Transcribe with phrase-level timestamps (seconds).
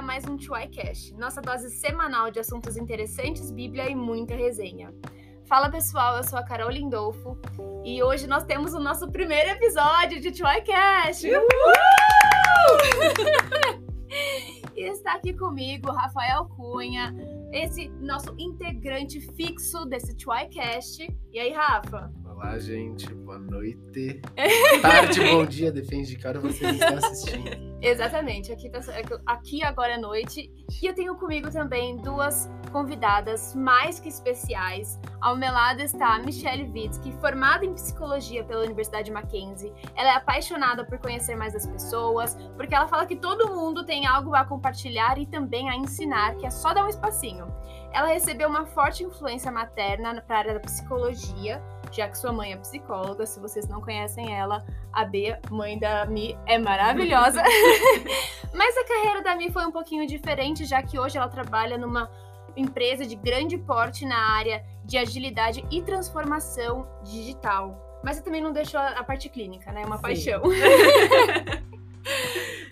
[0.00, 4.94] a mais um TuaiCast, nossa dose semanal de assuntos interessantes, Bíblia e muita resenha.
[5.44, 7.38] Fala pessoal, eu sou a Carol Lindolfo
[7.84, 11.26] e hoje nós temos o nosso primeiro episódio de TuaiCast.
[14.74, 17.14] e está aqui comigo Rafael Cunha,
[17.52, 21.14] esse nosso integrante fixo desse TuaiCast.
[21.30, 22.10] E aí, Rafa?
[22.24, 23.12] Olá, gente.
[23.16, 24.18] Boa noite.
[24.80, 27.69] Tarde, bom dia, depende de cara vocês estão assistindo.
[27.82, 28.80] Exatamente, aqui, tá,
[29.24, 30.52] aqui agora é noite.
[30.82, 35.00] E eu tenho comigo também duas convidadas mais que especiais.
[35.20, 39.72] Ao meu lado está a Michelle Witzke, formada em psicologia pela Universidade Mackenzie.
[39.96, 44.06] Ela é apaixonada por conhecer mais as pessoas, porque ela fala que todo mundo tem
[44.06, 47.46] algo a compartilhar e também a ensinar, que é só dar um espacinho.
[47.92, 52.52] Ela recebeu uma forte influência materna para a área da psicologia já que sua mãe
[52.52, 53.26] é psicóloga.
[53.26, 57.42] Se vocês não conhecem ela, a Bea, mãe da Mi, é maravilhosa.
[58.54, 62.10] Mas a carreira da Mi foi um pouquinho diferente, já que hoje ela trabalha numa
[62.56, 68.00] empresa de grande porte na área de agilidade e transformação digital.
[68.02, 69.82] Mas você também não deixou a parte clínica, né?
[69.82, 70.02] É uma Sim.
[70.02, 70.42] paixão.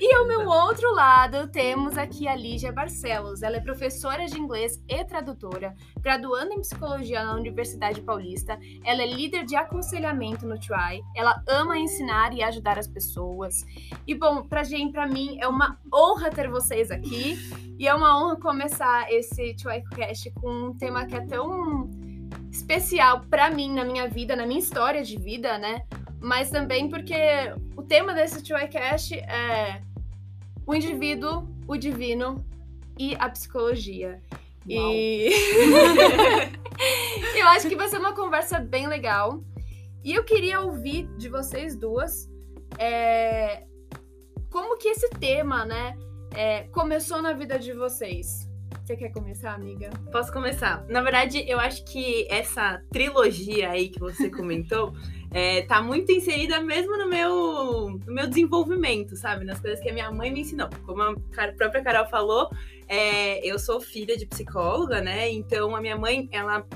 [0.00, 3.42] E ao meu outro lado, temos aqui a Lígia Barcelos.
[3.42, 8.56] Ela é professora de inglês e tradutora, graduando em psicologia na Universidade Paulista.
[8.84, 11.02] Ela é líder de aconselhamento no Try.
[11.16, 13.64] Ela ama ensinar e ajudar as pessoas.
[14.06, 17.36] E bom, pra gente, pra mim, é uma honra ter vocês aqui.
[17.76, 21.90] E é uma honra começar esse Trycast com um tema que é tão
[22.52, 25.82] especial para mim, na minha vida, na minha história de vida, né?
[26.20, 27.16] Mas também porque
[27.76, 29.82] o tema desse Trycast é
[30.68, 32.44] o indivíduo, o divino
[32.98, 34.22] e a psicologia.
[34.70, 34.92] Uau.
[34.92, 35.30] E
[37.34, 39.42] eu acho que vai ser uma conversa bem legal.
[40.04, 42.30] E eu queria ouvir de vocês duas
[42.78, 43.64] é...
[44.50, 45.96] como que esse tema, né,
[46.34, 46.64] é...
[46.64, 48.46] começou na vida de vocês.
[48.84, 49.88] Você quer começar, amiga?
[50.12, 50.84] Posso começar.
[50.86, 54.92] Na verdade, eu acho que essa trilogia aí que você comentou
[55.30, 59.44] é, tá muito inserida mesmo no meu, no meu desenvolvimento, sabe?
[59.44, 60.68] Nas coisas que a minha mãe me ensinou.
[60.86, 61.14] Como a
[61.56, 62.48] própria Carol falou,
[62.88, 65.30] é, eu sou filha de psicóloga, né?
[65.30, 66.66] Então a minha mãe, ela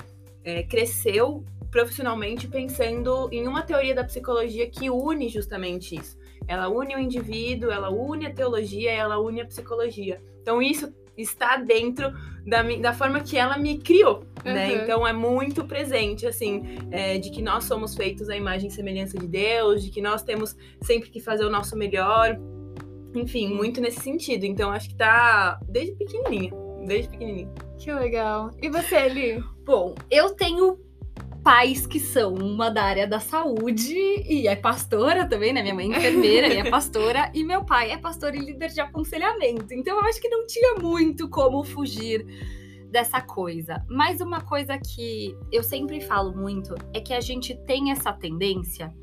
[0.43, 6.17] é, cresceu profissionalmente pensando em uma teoria da psicologia que une justamente isso.
[6.47, 10.21] Ela une o indivíduo, ela une a teologia, ela une a psicologia.
[10.41, 12.11] Então isso está dentro
[12.45, 14.53] da, da forma que ela me criou, uhum.
[14.53, 14.83] né?
[14.83, 19.17] Então é muito presente, assim, é, de que nós somos feitos à imagem e semelhança
[19.17, 22.37] de Deus, de que nós temos sempre que fazer o nosso melhor.
[23.15, 24.45] Enfim, muito nesse sentido.
[24.45, 26.51] Então acho que tá desde pequenininha,
[26.85, 27.51] desde pequenininha.
[27.77, 28.51] Que legal.
[28.61, 29.43] E você, Eli?
[29.65, 30.77] Bom, eu tenho
[31.43, 35.61] pais que são uma da área da saúde e é pastora também, né?
[35.61, 38.79] Minha mãe é enfermeira e é pastora, e meu pai é pastor e líder de
[38.79, 39.73] aconselhamento.
[39.73, 42.25] Então eu acho que não tinha muito como fugir
[42.89, 43.83] dessa coisa.
[43.89, 48.93] Mas uma coisa que eu sempre falo muito é que a gente tem essa tendência.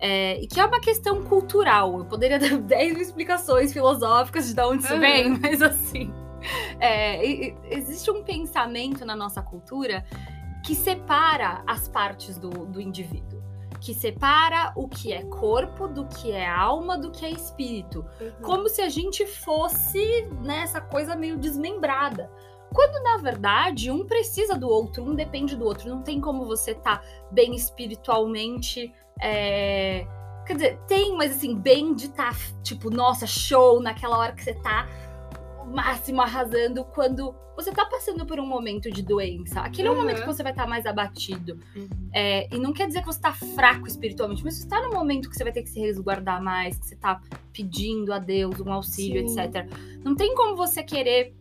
[0.00, 1.98] É, e que é uma questão cultural.
[1.98, 6.12] Eu poderia dar 10 explicações filosóficas de onde isso vem, mas assim.
[6.78, 7.26] É,
[7.74, 10.04] existe um pensamento na nossa cultura
[10.64, 13.42] que separa as partes do, do indivíduo.
[13.80, 18.04] Que separa o que é corpo do que é alma, do que é espírito.
[18.20, 18.32] Uhum.
[18.42, 22.30] Como se a gente fosse nessa coisa meio desmembrada.
[22.74, 25.88] Quando na verdade um precisa do outro, um depende do outro.
[25.88, 28.92] Não tem como você estar tá bem espiritualmente.
[29.22, 30.06] É...
[30.44, 34.42] Quer dizer, tem, mas assim, bem de estar, tá, tipo, nossa, show, naquela hora que
[34.42, 34.88] você tá
[35.68, 39.60] máximo arrasando quando você tá passando por um momento de doença.
[39.60, 39.94] Aquele uhum.
[39.94, 41.58] é o momento que você vai estar tá mais abatido.
[41.74, 42.10] Uhum.
[42.14, 45.28] É, e não quer dizer que você tá fraco espiritualmente, mas você tá no momento
[45.28, 47.20] que você vai ter que se resguardar mais, que você tá
[47.52, 49.40] pedindo a Deus um auxílio, Sim.
[49.40, 49.68] etc.
[50.04, 51.34] Não tem como você querer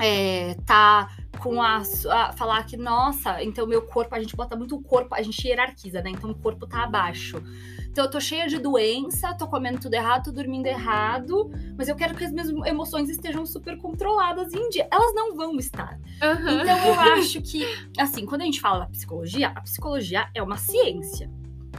[0.00, 4.76] é, tá com a, a, falar que, nossa, então meu corpo, a gente bota muito
[4.76, 6.10] o corpo, a gente hierarquiza, né?
[6.10, 7.42] Então o corpo tá abaixo.
[7.90, 11.96] Então eu tô cheia de doença, tô comendo tudo errado, tô dormindo errado, mas eu
[11.96, 14.86] quero que as minhas emoções estejam super controladas e em dia.
[14.92, 15.98] Elas não vão estar.
[16.22, 16.60] Uhum.
[16.60, 17.66] Então eu acho que,
[17.98, 21.28] assim, quando a gente fala da psicologia, a psicologia é uma ciência,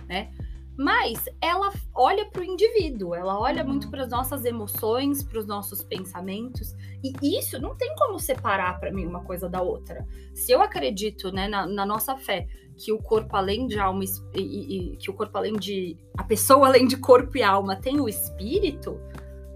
[0.07, 0.31] né?
[0.77, 5.45] Mas ela olha para o indivíduo, ela olha muito para as nossas emoções, para os
[5.45, 6.73] nossos pensamentos,
[7.03, 10.07] e isso não tem como separar para mim uma coisa da outra.
[10.33, 12.47] Se eu acredito, né, na, na nossa fé,
[12.77, 16.23] que o corpo além de alma e, e, e, que o corpo além de a
[16.23, 18.99] pessoa além de corpo e alma tem o espírito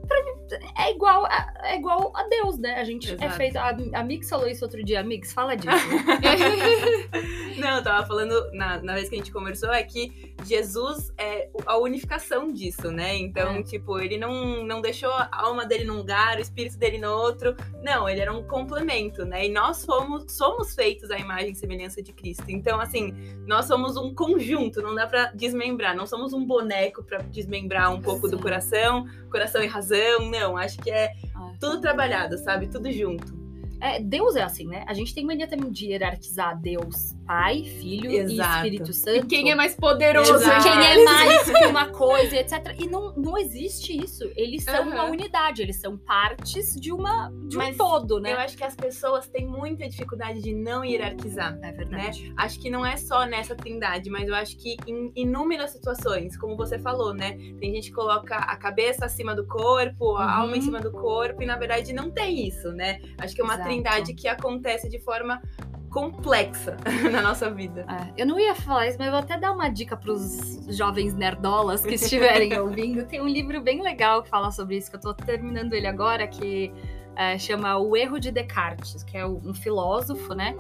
[0.08, 0.36] para mim
[0.78, 2.76] é igual a, é igual a Deus né?
[2.76, 3.26] A gente é Exato.
[3.26, 3.70] é feito a,
[4.00, 5.04] a Mix falou isso outro dia.
[5.04, 5.76] Mix fala disso.
[7.58, 11.50] Não eu tava falando na, na vez que a gente conversou é que Jesus é
[11.66, 13.16] a unificação disso, né?
[13.16, 13.64] Então, É.
[13.64, 17.56] tipo, ele não, não deixou a alma dele num lugar, o espírito dele no outro.
[17.82, 19.46] Não, ele era um complemento, né?
[19.46, 22.46] E nós somos, somos feitos à imagem e semelhança de Cristo.
[22.50, 23.12] Então, assim,
[23.48, 25.96] nós somos um conjunto, não dá pra desmembrar.
[25.96, 30.30] Não somos um boneco pra desmembrar um pouco do coração, coração e razão.
[30.30, 31.14] Não, acho que é É.
[31.60, 32.68] tudo trabalhado, sabe?
[32.68, 33.45] Tudo junto.
[33.86, 34.84] É, Deus é assim, né?
[34.88, 38.32] A gente tem mania também de hierarquizar Deus, Pai, Filho Exato.
[38.32, 39.26] e Espírito Santo.
[39.26, 40.36] E quem é mais poderoso?
[40.36, 40.64] Exato.
[40.64, 42.76] quem é mais que uma coisa, etc.
[42.80, 44.24] E não, não existe isso.
[44.36, 44.90] Eles são Aham.
[44.92, 48.34] uma unidade, eles são partes de uma de um todo, né?
[48.34, 51.58] Eu acho que as pessoas têm muita dificuldade de não hierarquizar.
[51.62, 52.34] É verdade.
[52.38, 56.56] Acho que não é só nessa trindade, mas eu acho que em inúmeras situações, como
[56.58, 57.38] você falou, né?
[57.60, 60.42] Tem gente que coloca a cabeça acima do corpo, a Uhum.
[60.42, 63.00] alma em cima do corpo, e na verdade não tem isso, né?
[63.18, 63.70] Acho que é uma Exato.
[64.14, 65.42] Que acontece de forma
[65.96, 66.76] complexa
[67.10, 67.86] na nossa vida.
[67.90, 70.66] É, eu não ia falar isso, mas eu vou até dar uma dica para os
[70.76, 73.06] jovens nerdolas que estiverem ouvindo.
[73.06, 76.28] Tem um livro bem legal que fala sobre isso, que eu tô terminando ele agora,
[76.28, 76.74] que
[77.16, 80.54] é, chama O Erro de Descartes, que é um filósofo, né?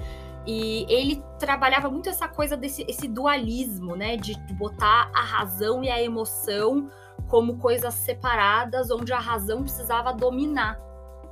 [0.48, 4.16] E ele trabalhava muito essa coisa desse esse dualismo, né?
[4.16, 6.90] De botar a razão e a emoção
[7.28, 10.80] como coisas separadas, onde a razão precisava dominar.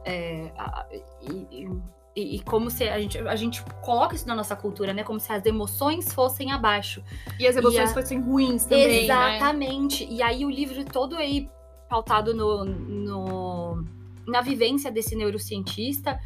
[0.05, 0.85] É, a-
[1.21, 1.67] e-
[2.15, 5.03] e- e, como se a gente, a gente coloca isso na nossa cultura, né?
[5.03, 7.01] Como se as emoções fossem abaixo.
[7.39, 9.03] E as emoções E a- fossem ruins também, né?
[9.35, 10.05] Exatamente.
[10.07, 11.49] E aí o livro todo aí
[11.89, 13.83] pautado no, no-
[14.27, 16.19] na vivência desse neurocientista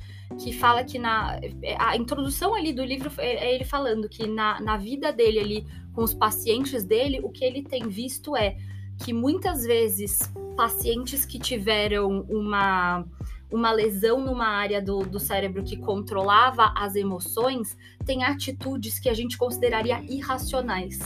[0.44, 1.40] que fala que na
[1.80, 5.68] a introdução ali do livro é é ele falando que na, na vida dele ali
[5.94, 8.56] com os pacientes dele o que ele tem visto é
[9.04, 10.20] que muitas vezes
[10.56, 13.06] pacientes que tiveram uma
[13.52, 19.14] uma lesão numa área do, do cérebro que controlava as emoções têm atitudes que a
[19.14, 21.00] gente consideraria irracionais.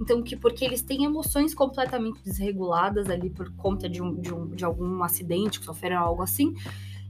[0.00, 4.48] Então, que porque eles têm emoções completamente desreguladas ali por conta de, um, de, um,
[4.48, 6.54] de algum acidente, que sofreram algo assim,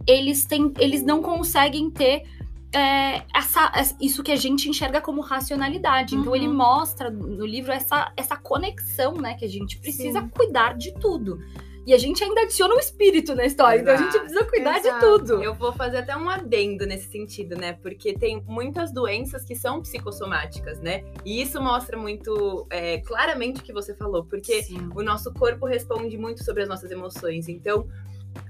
[0.07, 2.25] eles, têm, eles não conseguem ter
[2.73, 3.71] é, essa,
[4.01, 6.15] isso que a gente enxerga como racionalidade.
[6.15, 6.37] Então, Uhum.
[6.37, 9.35] ele mostra no livro essa, essa conexão, né?
[9.35, 10.29] Que a gente precisa Sim.
[10.29, 11.39] cuidar de tudo.
[11.87, 14.25] E a gente ainda adiciona o espírito na história, então a gente Exato.
[14.25, 15.19] precisa cuidar de Exato.
[15.19, 15.43] tudo.
[15.43, 17.73] Eu vou fazer até um adendo nesse sentido, né?
[17.75, 21.05] Porque tem muitas doenças que são psicossomáticas, né?
[21.25, 24.91] E isso mostra muito é, claramente o que você falou, porque Sim.
[24.95, 27.49] o nosso corpo responde muito sobre as nossas emoções.
[27.49, 27.89] Então,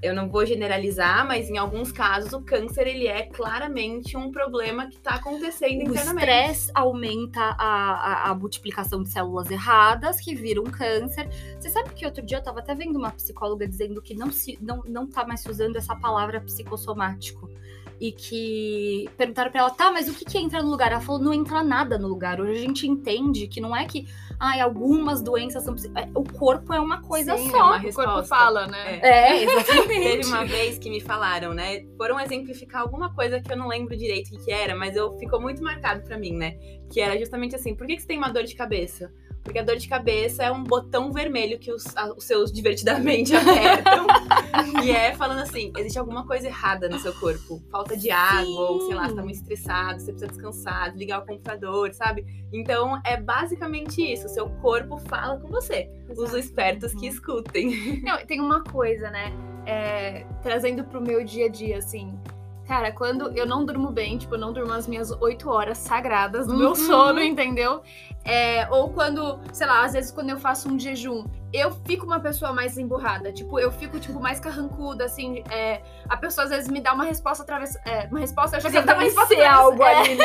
[0.03, 4.89] eu não vou generalizar, mas em alguns casos o câncer ele é claramente um problema
[4.89, 6.19] que está acontecendo O internamente.
[6.19, 11.29] estresse aumenta a, a, a multiplicação de células erradas, que viram câncer.
[11.59, 14.59] Você sabe que outro dia eu tava até vendo uma psicóloga dizendo que não, se,
[14.61, 17.49] não, não tá mais se usando essa palavra psicossomático.
[18.03, 20.91] E que perguntaram pra ela, tá, mas o que, que entra no lugar?
[20.91, 22.41] Ela falou, não entra nada no lugar.
[22.41, 24.09] Hoje a gente entende que não é que
[24.41, 25.73] ai, algumas doenças são.
[25.95, 27.59] é, O corpo é uma coisa Sim, é só.
[27.59, 28.99] uma O corpo fala, né?
[29.01, 29.87] É, exatamente.
[30.03, 31.85] Teve uma vez que me falaram, né?
[31.97, 35.17] Foram exemplificar alguma coisa que eu não lembro direito o que, que era, mas eu
[35.17, 36.57] ficou muito marcado pra mim, né?
[36.93, 39.13] Que era justamente assim: por que, que você tem uma dor de cabeça?
[39.43, 43.35] Porque a dor de cabeça é um botão vermelho que os, a- os seus divertidamente
[43.37, 44.07] apertam.
[44.85, 47.61] e é falando assim: existe alguma coisa errada no seu corpo.
[47.71, 51.27] Falta de água, ou sei lá, você tá muito estressado, você precisa descansar, ligar o
[51.27, 52.25] computador, sabe?
[52.53, 55.91] Então é basicamente isso: o seu corpo fala com você.
[56.17, 58.01] Os espertos que escutem.
[58.05, 59.33] Não, tem uma coisa, né?
[59.67, 62.13] É, trazendo pro meu dia a dia, assim.
[62.67, 66.47] Cara, quando eu não durmo bem, tipo, eu não durmo as minhas oito horas sagradas
[66.47, 66.75] do meu Uhum.
[66.77, 67.83] sono, entendeu?
[68.25, 72.19] É, ou quando, sei lá, às vezes quando eu faço um jejum, eu fico uma
[72.19, 73.33] pessoa mais emburrada.
[73.33, 75.43] Tipo, eu fico, tipo, mais carrancuda, assim.
[75.51, 77.77] é, a pessoa às vezes me dá uma resposta através.
[77.85, 79.95] É, uma resposta, eu acho que ela dá uma resposta ser através- algo é.
[79.95, 80.25] ali, né?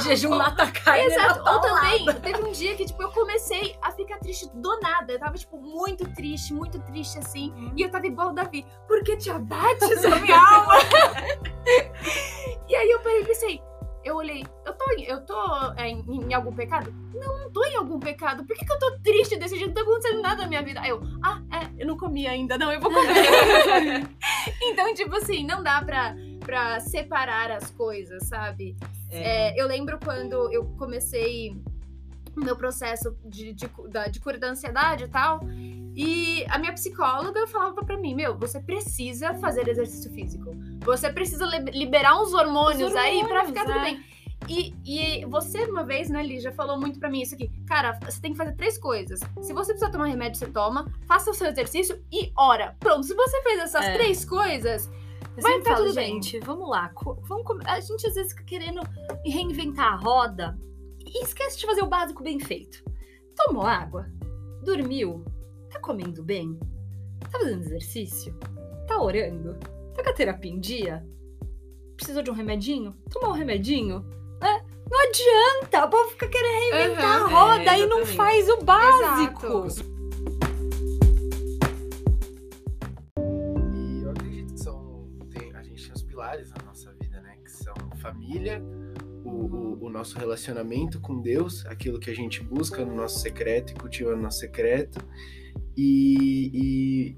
[0.00, 1.04] Jejum mata carne.
[1.04, 1.40] Exato.
[1.50, 5.12] Ou também, teve um dia que, tipo, eu comecei a ficar triste do nada.
[5.12, 7.52] Eu tava, tipo, muito triste, muito triste, assim.
[7.76, 8.64] E eu tava igual o Davi.
[8.86, 10.74] Por que te abates a minha alma?
[12.68, 13.67] e aí eu parei e pensei.
[14.08, 15.36] Eu olhei, eu tô, em- eu tô
[15.76, 16.90] é, em, em algum pecado?
[17.14, 18.42] Não, não tô em algum pecado.
[18.44, 19.68] Por que, que eu tô triste desse jeito?
[19.68, 20.80] Não tá acontecendo nada na minha vida.
[20.80, 23.12] Aí eu, ah, é, eu não comi ainda, não, eu vou comer.
[24.62, 28.76] então, tipo assim, não dá pra, pra separar as coisas, sabe?
[29.10, 31.50] É, eu lembro quando eu comecei
[32.36, 35.40] o meu processo de, de, da- de cura da ansiedade e tal.
[36.00, 40.52] E a minha psicóloga falava pra mim: Meu, você precisa fazer exercício físico.
[40.84, 43.82] Você precisa li- liberar uns hormônios, Os aí pra hormônios, ficar tudo é.
[43.82, 44.04] bem.
[44.48, 47.50] E, e você, uma vez, né, Lígia, falou muito pra mim isso aqui.
[47.66, 49.18] Cara, você tem que fazer três coisas.
[49.42, 50.86] Se você precisar tomar remédio, você toma.
[51.08, 52.76] Faça o seu exercício e ora.
[52.78, 53.94] Pronto, se você fez essas É.
[53.94, 54.88] três coisas,
[55.36, 56.14] Eu Vai tá falo, tudo bem.
[56.14, 56.92] gente, vamos lá.
[57.28, 58.80] Vamos A gente às vezes fica querendo
[59.24, 60.56] reinventar a roda
[61.00, 62.82] e esquece de fazer o básico bem feito.
[63.36, 64.06] Tomou água?
[64.64, 65.24] Dormiu?
[65.70, 66.58] Tá comendo bem?
[67.20, 68.34] Tá fazendo exercício?
[68.86, 69.54] Tá orando?
[69.94, 71.04] Tá com a terapia em dia?
[71.96, 72.94] Precisou de um remedinho?
[73.10, 74.04] Tomou um remedinho?
[74.40, 77.26] É, não adianta, o povo fica querendo reinventar Uhum.
[77.26, 79.46] a roda É, e não faz o básico.
[79.66, 79.98] Exato.
[83.74, 85.08] E eu acredito que são.
[85.30, 87.36] tem- a gente tem os pilares na nossa vida, né?
[87.44, 88.62] Que são família,
[89.24, 93.72] o, o- o nosso relacionamento com Deus, aquilo que a gente busca no nosso secreto
[93.72, 94.98] e cultiva no nosso secreto.
[95.76, 97.16] E, e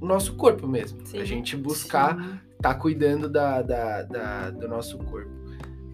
[0.00, 1.04] o, nosso corpo mesmo.
[1.06, 1.18] Sim.
[1.18, 5.30] A gente buscar tá cuidando da, da- da- do nosso corpo.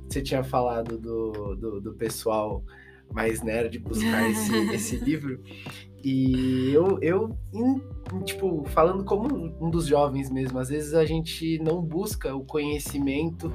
[0.09, 2.62] Você tinha falado do, do, do pessoal
[3.12, 5.40] mais nerd buscar esse, esse livro.
[6.04, 7.37] E eu, eu
[8.25, 9.28] tipo, falando como
[9.61, 13.52] um dos jovens mesmo, às vezes a gente não busca o conhecimento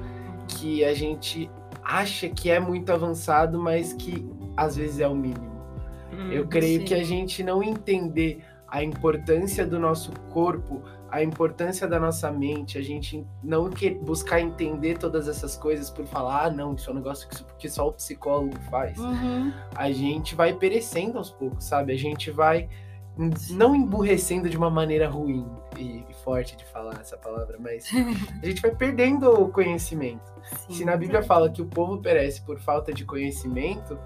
[0.48, 1.50] que a gente
[1.82, 4.26] acha que é muito avançado, mas que
[4.56, 5.53] às vezes é o mínimo.
[6.32, 6.86] Eu creio sim.
[6.86, 12.76] que a gente não entender a importância do nosso corpo, a importância da nossa mente,
[12.76, 16.92] a gente não que buscar entender todas essas coisas por falar, ah, não, isso é
[16.92, 18.98] um negócio que, só o psicólogo faz.
[18.98, 19.52] Uhum.
[19.76, 21.92] A gente vai perecendo aos poucos, sabe?
[21.92, 22.68] A gente vai
[23.50, 25.46] não emburrecendo de uma maneira ruim
[25.78, 27.88] e, e forte de falar essa palavra, mas
[28.42, 30.34] a gente vai perdendo o conhecimento.
[30.68, 33.96] Se na Bíblia fala que o povo perece por falta de conhecimento,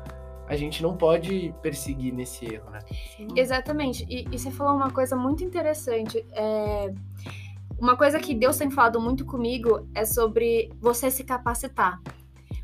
[0.49, 2.79] a gente não pode perseguir nesse erro, né?
[3.37, 4.07] Exatamente.
[4.09, 6.25] E, e você falou uma coisa muito interessante.
[6.33, 6.93] É,
[7.79, 12.01] Uma coisa que Deus tem falado muito comigo é sobre você se capacitar.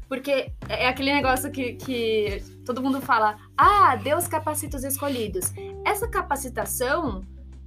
[0.08, 5.52] Porque é aquele negócio que, que todo mundo fala: ah, Deus capacita os escolhidos.
[5.84, 7.22] Essa capacitação,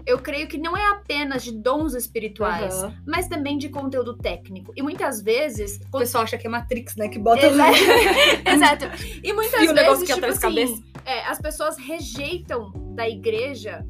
[0.07, 2.95] eu creio que não é apenas de dons espirituais, Aham.
[3.05, 4.71] mas também de conteúdo técnico.
[4.75, 5.81] E muitas vezes.
[5.93, 7.09] O pessoal acha que é Matrix, né?
[7.09, 7.77] Que bota Exato.
[8.49, 8.85] Exato.
[9.21, 13.85] E muitas E o vezes, negócio que tipo assim, é, as pessoas rejeitam da igreja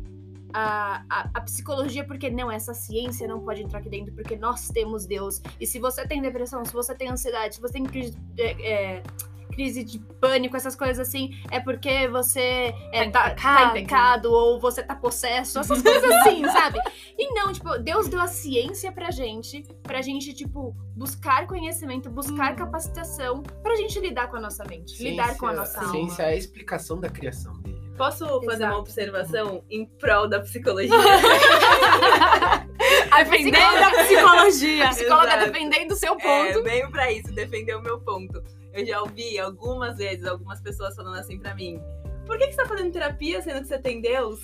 [0.52, 4.70] a, a, a psicologia porque não, essa ciência não pode entrar aqui dentro, porque nós
[4.70, 5.40] temos Deus.
[5.60, 9.04] E se você tem depressão, se você tem ansiedade, se você tem crise, é, é,
[9.48, 13.78] crise de pânico, essas coisas assim, é porque você é, Tá em tá, tá pecado.
[13.78, 16.80] em pecado ou você tá possesso, essas coisas assim, sabe?
[17.18, 22.56] E não, tipo, Deus deu a ciência pra gente, pra gente, tipo, buscar conhecimento, buscar
[22.56, 25.94] capacitação, pra gente lidar com a nossa mente, lidar com a nossa a alma.
[25.94, 27.78] ciência é a explicação da criação dele.
[27.98, 28.74] Posso fazer Exato.
[28.74, 30.94] uma observação em prol da psicologia?
[33.18, 34.86] Defendendo a psicologia.
[34.86, 35.52] A psicóloga Exato.
[35.52, 36.18] defendendo o seu É,
[36.54, 36.64] ponto.
[36.64, 38.44] veio pra isso, defender o meu ponto.
[38.78, 41.82] Eu já ouvi algumas vezes algumas pessoas falando assim pra mim:
[42.28, 44.40] por que, que você tá fazendo terapia sendo que você tem Deus?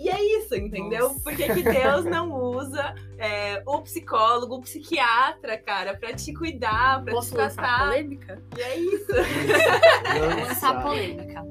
[0.00, 1.08] E é isso, entendeu?
[1.08, 1.20] Nossa.
[1.20, 7.04] Por que, que Deus não usa é, o psicólogo, o psiquiatra, cara, pra te cuidar,
[7.04, 7.84] pra Posso te tratar?
[7.84, 8.42] polêmica?
[8.56, 9.06] E é isso.
[10.18, 11.42] Vou lançar polêmica.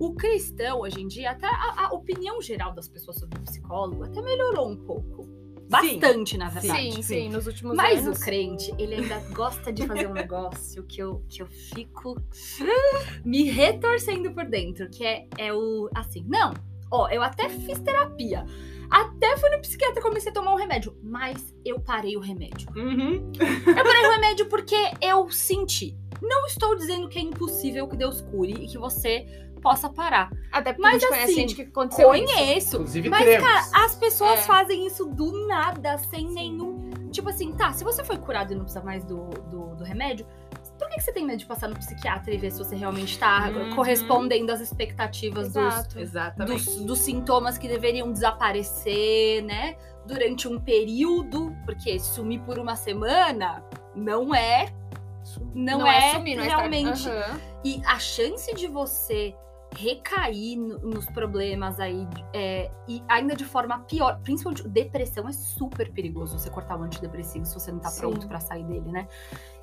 [0.00, 4.02] O cristão, hoje em dia, até a, a opinião geral das pessoas sobre o psicólogo
[4.02, 5.28] até melhorou um pouco.
[5.68, 6.92] Bastante, na verdade.
[6.92, 8.18] Sim, sim, nos últimos Mas anos.
[8.18, 12.20] o crente, ele ainda gosta de fazer um negócio que eu, que eu fico
[13.24, 16.52] me retorcendo por dentro, que é, é o assim, não,
[16.90, 18.44] ó, eu até fiz terapia,
[18.90, 22.68] até fui no psiquiatra e comecei a tomar um remédio, mas eu parei o remédio.
[22.76, 23.32] Uhum.
[23.66, 25.96] Eu parei o remédio porque eu senti.
[26.22, 29.26] Não estou dizendo que é impossível que Deus cure e que você
[29.60, 30.30] possa parar.
[30.52, 32.34] Até porque Mas a gente conhece assim, gente que aconteceu isso.
[32.34, 32.76] Conheço.
[32.76, 33.48] Inclusive Mas, cremos.
[33.48, 34.42] cara, as pessoas É.
[34.42, 36.90] fazem isso do nada, sem nenhum.
[37.10, 40.26] Tipo assim, tá, se você foi curado e não precisa mais do, do, do remédio,
[40.84, 43.18] por que, que você tem medo de passar no psiquiatra e ver se você realmente
[43.18, 43.74] tá Uhum.
[43.74, 45.98] correspondendo às expectativas dos, Exato.
[45.98, 46.64] Exatamente.
[46.64, 49.76] dos, dos sintomas que deveriam desaparecer, né?
[50.06, 53.64] Durante um período, porque sumir por uma semana
[53.94, 54.66] não é,
[55.54, 57.08] não, é, sumir, não é estar- realmente.
[57.08, 57.40] Aham.
[57.64, 59.34] E a chance de você
[59.76, 65.90] recair no- nos problemas aí, é, e ainda de forma pior, principalmente depressão é super
[65.92, 68.00] perigoso você cortar o antidepressivo se você não tá Sim.
[68.00, 69.06] pronto pra sair dele, né?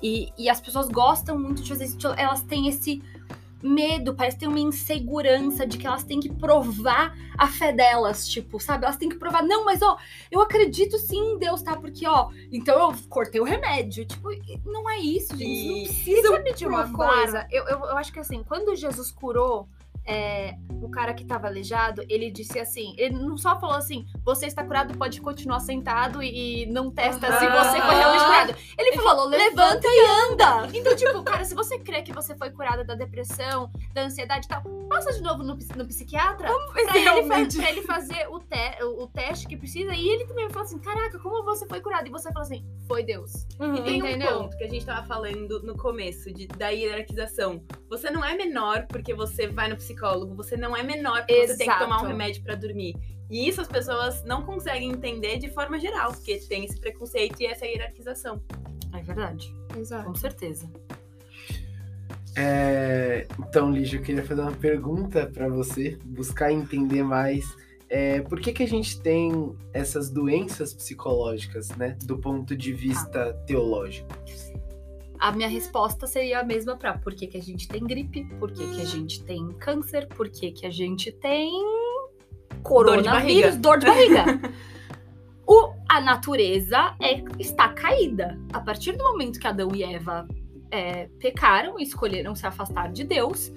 [0.02, 3.02] E, e as pessoas gostam muito de fazer isso, tipo, elas têm esse
[3.64, 8.26] medo, parece que tem uma insegurança de que elas têm que provar a fé delas,
[8.26, 8.84] tipo, sabe?
[8.84, 9.96] Elas têm que provar, não, mas ó,
[10.32, 11.76] eu acredito sim em Deus, tá?
[11.76, 14.04] Porque, ó, então eu cortei o remédio.
[14.04, 14.30] Tipo,
[14.66, 15.68] não é isso, gente.
[15.68, 17.14] Não precisa Sabe de uma provar.
[17.14, 17.46] coisa?
[17.52, 19.68] Eu, eu, eu acho que assim, quando Jesus curou
[20.04, 24.46] é, o cara que tava aleijado, ele disse assim: ele não só falou assim, você
[24.46, 28.50] está curado, pode continuar sentado e, e não testa se você foi realmente curado.
[28.78, 29.62] Ele, Ele falou, falou, levanta.
[29.62, 30.68] levanta e anda.
[30.76, 34.48] Então, tipo, cara, se você crê que você foi curado da depressão, da ansiedade e
[34.48, 39.04] tal, passa de novo no, no psiquiatra pra ele, pra ele fazer o, te- o,
[39.04, 39.94] o teste que precisa.
[39.94, 42.08] E ele também fala assim: caraca, como você foi curado?
[42.08, 43.46] E você fala assim: foi Deus.
[43.76, 44.38] E tem Entendeu?
[44.38, 47.62] um ponto que a gente tava falando no começo, de, da hierarquização.
[47.88, 51.46] Você não é menor porque você vai no psiquiatra psicólogo, você não é menor porque
[51.46, 52.06] você tem que tomar um Exato.
[52.06, 52.94] remédio pra dormir.
[53.30, 57.46] E isso as pessoas não conseguem entender de forma geral, porque tem esse preconceito e
[57.46, 58.42] essa hierarquização.
[58.94, 60.04] É verdade, Exato.
[60.04, 60.70] com certeza.
[62.36, 67.56] É, então, Lígia, eu queria fazer uma pergunta para você, buscar entender mais.
[67.88, 71.96] É, por que, que a gente tem essas doenças psicológicas, né?
[72.04, 74.08] Do ponto de vista teológico.
[75.22, 78.50] A minha resposta seria a mesma para por que, que a gente tem gripe, por
[78.50, 81.48] que, que a gente tem câncer, por que, que a gente tem
[82.64, 84.24] coronavírus, dor de barriga.
[85.46, 88.36] o, a natureza é, está caída.
[88.52, 90.26] A partir do momento que Adão e Eva
[90.72, 93.52] é, pecaram e escolheram se afastar de Deus,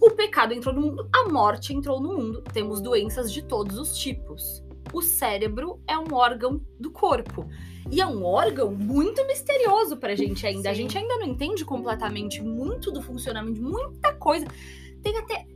[0.00, 2.40] o pecado entrou no mundo, a morte entrou no mundo.
[2.52, 4.62] Temos doenças de todos os tipos.
[4.92, 7.46] O cérebro é um órgão do corpo.
[7.90, 10.70] E é um órgão muito misterioso pra gente ainda.
[10.70, 10.82] A Sim.
[10.82, 14.46] gente ainda não entende completamente muito do funcionamento de muita coisa.
[15.02, 15.46] Tem até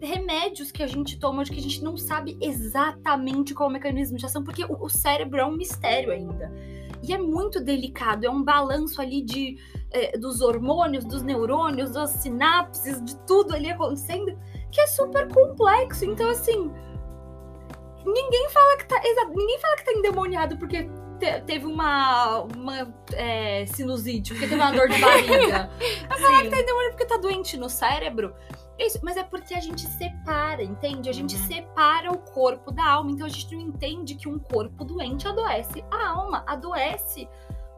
[0.00, 3.72] remédios que a gente toma de que a gente não sabe exatamente qual é o
[3.72, 6.52] mecanismo de ação, porque o, o cérebro é um mistério ainda.
[7.02, 9.58] E é muito delicado, é um balanço ali de
[9.90, 14.38] eh, dos hormônios, dos neurônios, das sinapses, de tudo ali acontecendo,
[14.70, 16.04] que é super complexo.
[16.04, 16.70] Então, assim,
[18.04, 19.00] ninguém fala que tá.
[19.28, 24.70] ninguém fala que tá endemoniado porque te- teve uma, uma é, sinusite, porque teve uma
[24.72, 25.70] dor de barriga.
[26.08, 28.34] Vai falar que tá endemoniado porque tá doente no cérebro.
[28.78, 31.08] Isso, mas é porque a gente separa, entende?
[31.08, 31.46] A gente Uhum.
[31.46, 33.10] separa o corpo da alma.
[33.12, 37.28] Então a gente não entende que um corpo doente adoece a alma, adoece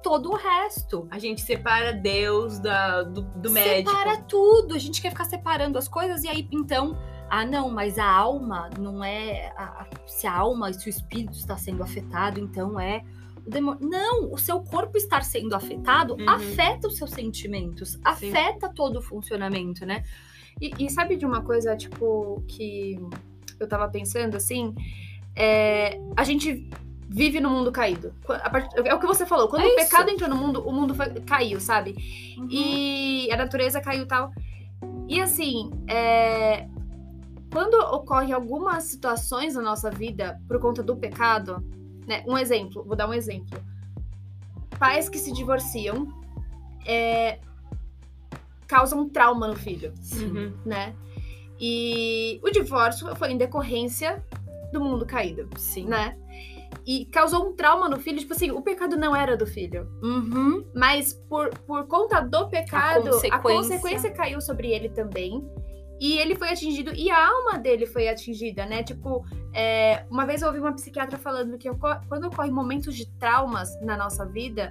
[0.03, 1.07] todo o resto.
[1.11, 3.91] A gente separa Deus da, do, do médico.
[3.91, 4.75] Separa tudo.
[4.75, 6.97] A gente quer ficar separando as coisas e aí então.
[7.31, 9.53] Ah, não, mas a alma não é.
[9.57, 13.03] a- se a alma e se o espírito está sendo afetado, então é.
[13.47, 13.87] o demônio.
[13.89, 16.29] Não, o seu corpo estar sendo afetado Uhum.
[16.29, 20.05] afeta os seus sentimentos, afeta todo o funcionamento, né?
[20.61, 22.99] E, e sabe de uma coisa, tipo, que
[23.61, 24.75] eu tava pensando, assim?
[25.37, 26.69] É, a gente
[27.09, 28.15] vive no mundo caído.
[28.85, 29.49] É o que você falou.
[29.49, 31.95] Quando É o pecado entrou no mundo, o mundo foi- caiu, sabe?
[32.39, 32.49] Uhum.
[32.51, 34.31] E a natureza caiu tal.
[35.09, 36.67] E assim, é,
[37.55, 41.65] quando ocorre algumas situações na nossa vida por conta do pecado,
[42.05, 42.25] né?
[42.27, 43.57] Um exemplo, vou dar um exemplo.
[44.77, 46.09] Pais que se divorciam
[46.85, 47.39] é,
[48.67, 50.53] causam trauma no filho Uhum.
[50.67, 50.97] né?
[51.61, 54.21] E o divórcio foi em decorrência
[54.73, 55.87] do mundo caído, Sim.
[55.87, 56.19] né?
[56.85, 60.67] E causou um trauma no filho, tipo assim, o pecado não era do filho, Uhum.
[60.75, 63.39] mas por, por conta do pecado, a consequência.
[63.41, 64.11] consequência.
[64.11, 65.49] caiu sobre ele também.
[66.01, 68.83] E ele foi atingido, e a alma dele foi atingida, né?
[68.83, 73.07] Tipo, é, uma vez eu ouvi uma psiquiatra falando que oco- quando ocorrem momentos de
[73.19, 74.71] traumas na nossa vida,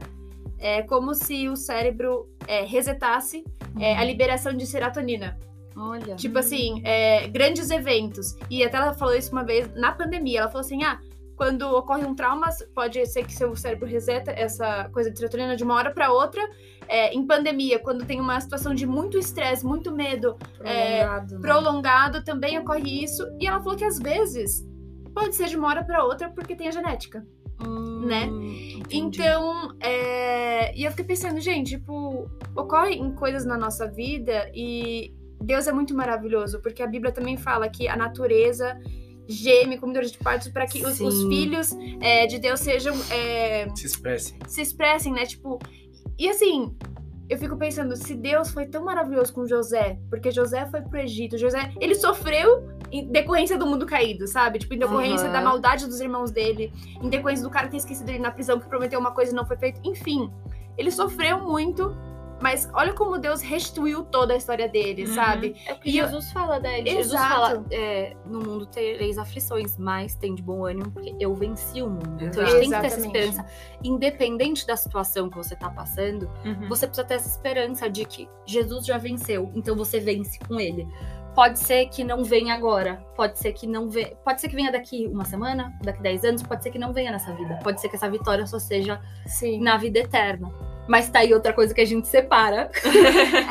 [0.60, 3.44] é como se o cérebro é, resetasse
[3.80, 5.38] é, a liberação de serotonina.
[5.76, 6.16] Olha.
[6.16, 8.36] Tipo assim, é, grandes eventos.
[8.50, 10.42] E até ela falou isso uma vez na pandemia.
[10.42, 11.00] Ela falou assim: ah,
[11.36, 15.63] quando ocorre um trauma, pode ser que seu cérebro reseta essa coisa de serotonina de
[15.63, 16.41] uma hora para outra.
[16.88, 21.36] É, em pandemia, quando tem uma situação de muito estresse, muito medo prolongado.
[21.36, 21.41] né?
[21.41, 23.24] prolongado, também ocorre isso.
[23.39, 24.67] E ela falou que às vezes
[25.13, 27.26] pode ser de uma hora para outra porque tem a genética.
[27.65, 28.26] Hum, né?
[28.26, 28.98] entendi.
[28.98, 30.76] Então, é...
[30.78, 35.96] e eu fiquei pensando, gente, tipo, ocorrem coisas na nossa vida e Deus é muito
[35.96, 38.78] maravilhoso, porque a Bíblia também fala que a natureza
[39.28, 43.68] geme com dores de partos para que os, os filhos é, de Deus sejam é,
[43.76, 44.38] Se expressem.
[44.48, 45.26] se expressem, né?
[45.26, 45.60] Tipo,
[46.18, 46.76] e assim,
[47.30, 51.38] eu fico pensando, se Deus foi tão maravilhoso com José, porque José foi pro Egito,
[51.38, 54.60] José, ele sofreu em decorrência do mundo caído, sabe?
[54.60, 55.34] Tipo, em decorrência Aham.
[55.34, 58.68] da maldade dos irmãos dele, em decorrência do cara ter esquecido ele na prisão, que
[58.68, 59.80] prometeu uma coisa e não foi feito.
[59.84, 60.30] Enfim,
[60.78, 61.96] ele sofreu muito,
[62.43, 65.15] mas olha como Deus restituiu toda a história dele, Uhum.
[65.15, 65.56] sabe?
[65.65, 66.84] É o que E eu- Jesus fala, né?
[66.86, 67.29] Jesus Exato.
[67.29, 71.89] fala, é, no mundo tereis aflições, mas tem de bom ânimo, porque eu venci o
[71.89, 72.17] mundo.
[72.21, 72.49] Então a Exato.
[72.49, 73.45] gente tem que ter essa esperança.
[73.82, 76.67] Independente da situação que você tá passando, Uhum.
[76.67, 80.86] você precisa ter essa esperança de que Jesus já venceu, então você vence com ele.
[81.36, 84.71] Pode ser que não venha agora, pode ser que não venha, pode ser que venha
[84.71, 87.58] daqui uma semana, daqui 10 anos, pode ser que não venha nessa vida.
[87.63, 89.60] Pode ser que essa vitória só seja Sim.
[89.60, 90.51] na vida eterna.
[90.88, 92.69] Mas tá aí outra coisa que a gente separa.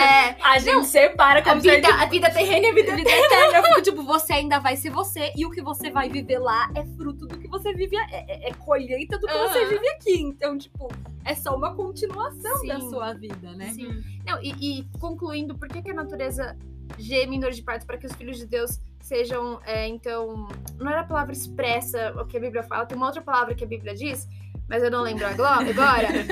[0.02, 3.10] É, A gente separa a como se vida, a vida terrena e a vida vida
[3.10, 3.58] eterna.
[3.58, 6.70] Eu fico, tipo, você ainda vai ser você e o que você vai viver lá
[6.74, 9.68] é fruto do que você vive, é, é- é colheita do que você Aham.
[9.68, 10.20] vive aqui.
[10.20, 10.88] Então, tipo,
[11.24, 12.68] é só uma continuação Sim.
[12.68, 13.70] da sua vida, né?
[13.72, 14.02] Sim.
[14.26, 16.56] Não, e, e concluindo, por que, que a natureza
[16.98, 20.48] geme em dor de parto para que os filhos de Deus sejam, é, então.
[20.78, 23.64] Não era a palavra expressa o que a Bíblia fala, tem uma outra palavra que
[23.64, 24.28] a Bíblia diz,
[24.68, 25.68] mas eu não lembro agora.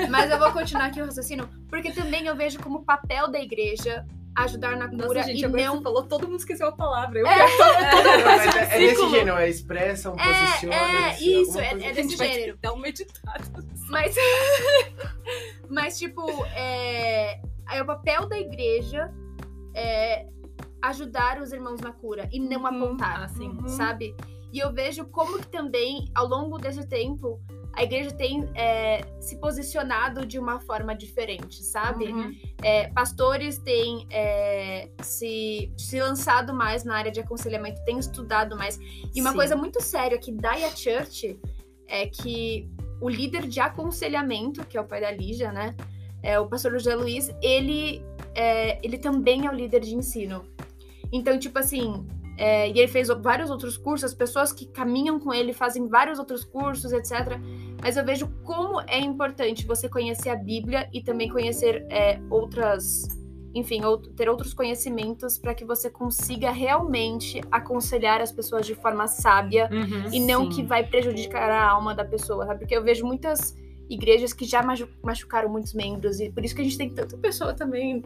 [0.09, 4.05] mas eu vou continuar aqui o raciocínio, porque também eu vejo como papel da igreja
[4.37, 7.19] ajudar na cura Nossa, gente, e não falou, todo mundo esqueceu a palavra.
[7.19, 7.35] Eu É.
[7.35, 10.73] quero todo Não, mundo mas é, é desse gênero, é expressam, posiciona.
[10.75, 11.93] é, assim, isso, é- é assim.
[11.93, 12.57] desse gênero.
[12.61, 13.43] dar um meditado.
[13.89, 14.15] Mas,
[15.69, 17.41] mas tipo, é,
[17.71, 19.11] é o papel da igreja
[19.75, 20.25] é
[20.81, 22.67] ajudar os irmãos na cura e não Uhum.
[22.67, 23.49] apontar, Assim.
[23.49, 23.67] Uhum.
[23.67, 24.15] sabe?
[24.51, 27.39] E eu vejo como que também, ao longo desse tempo,
[27.73, 32.05] a igreja tem é, se posicionado de uma forma diferente, sabe?
[32.05, 32.35] Uhum.
[32.61, 38.77] É, pastores têm é, se, se lançado mais na área de aconselhamento, têm estudado mais.
[39.15, 39.35] E uma Sim.
[39.35, 41.39] coisa muito séria que dá a Church
[41.87, 45.75] é que o líder de aconselhamento, que é o pai da Lígia, né?
[46.21, 48.03] É, o pastor José Luiz, ele,
[48.35, 50.45] é, ele também é o líder de ensino.
[51.11, 52.07] Então, tipo assim,
[52.43, 56.17] é, e ele fez vários outros cursos, as pessoas que caminham com ele fazem vários
[56.17, 57.37] outros cursos, etc.
[57.83, 63.07] Mas eu vejo como é importante você conhecer a Bíblia e também conhecer é, outras.
[63.53, 69.05] Enfim, ou- ter outros conhecimentos para que você consiga realmente aconselhar as pessoas de forma
[69.07, 69.69] sábia
[70.11, 70.49] e não Sim.
[70.49, 72.61] que vai prejudicar a alma da pessoa, sabe?
[72.61, 73.55] Porque eu vejo muitas
[73.87, 74.63] igrejas que já
[75.03, 78.01] machucaram muitos membros e por isso que a gente tem tanta pessoa também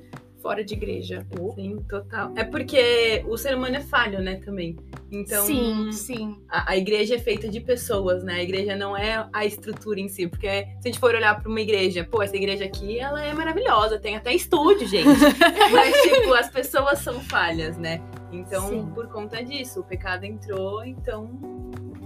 [0.46, 1.26] fora de igreja.
[1.56, 2.32] Sim, total.
[2.36, 4.78] É porque o ser humano é falho, né, também.
[5.12, 6.38] Então, sim, sim.
[6.48, 8.36] a, a igreja é feita de pessoas, né?
[8.36, 11.50] A igreja não é a estrutura em si, porque se a gente for olhar para
[11.50, 15.08] uma igreja, pô, essa igreja aqui, ela é maravilhosa, tem até estúdio, gente.
[15.74, 18.00] Mas, tipo, as pessoas são falhas, né?
[18.32, 18.92] Então, Sim.
[18.94, 21.40] por conta disso, o pecado entrou, então,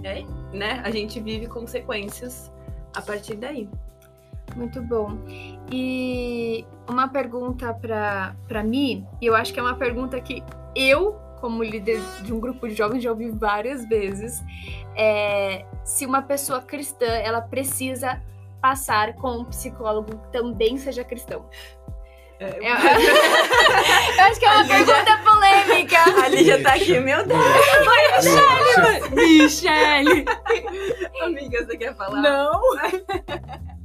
[0.02, 0.22] é,
[0.56, 0.80] né?
[0.82, 2.50] A gente vive consequências
[2.94, 3.68] a partir daí.
[4.60, 5.16] Muito bom.
[5.72, 10.44] E uma pergunta pra para mim, e eu acho que é uma pergunta que
[10.76, 14.44] eu, como líder de um grupo de jovens, já ouvi várias vezes,
[14.94, 18.20] é se uma pessoa cristã, ela precisa
[18.60, 21.46] passar com um psicólogo que também seja cristão.
[22.38, 22.74] É, Eu,
[24.16, 25.96] eu acho que é uma pergunta polêmica.
[26.22, 27.40] A Lígia tá aqui, meu Deus,
[29.12, 30.24] Michele!
[31.22, 32.20] amiga, você quer falar?
[32.20, 32.60] Não!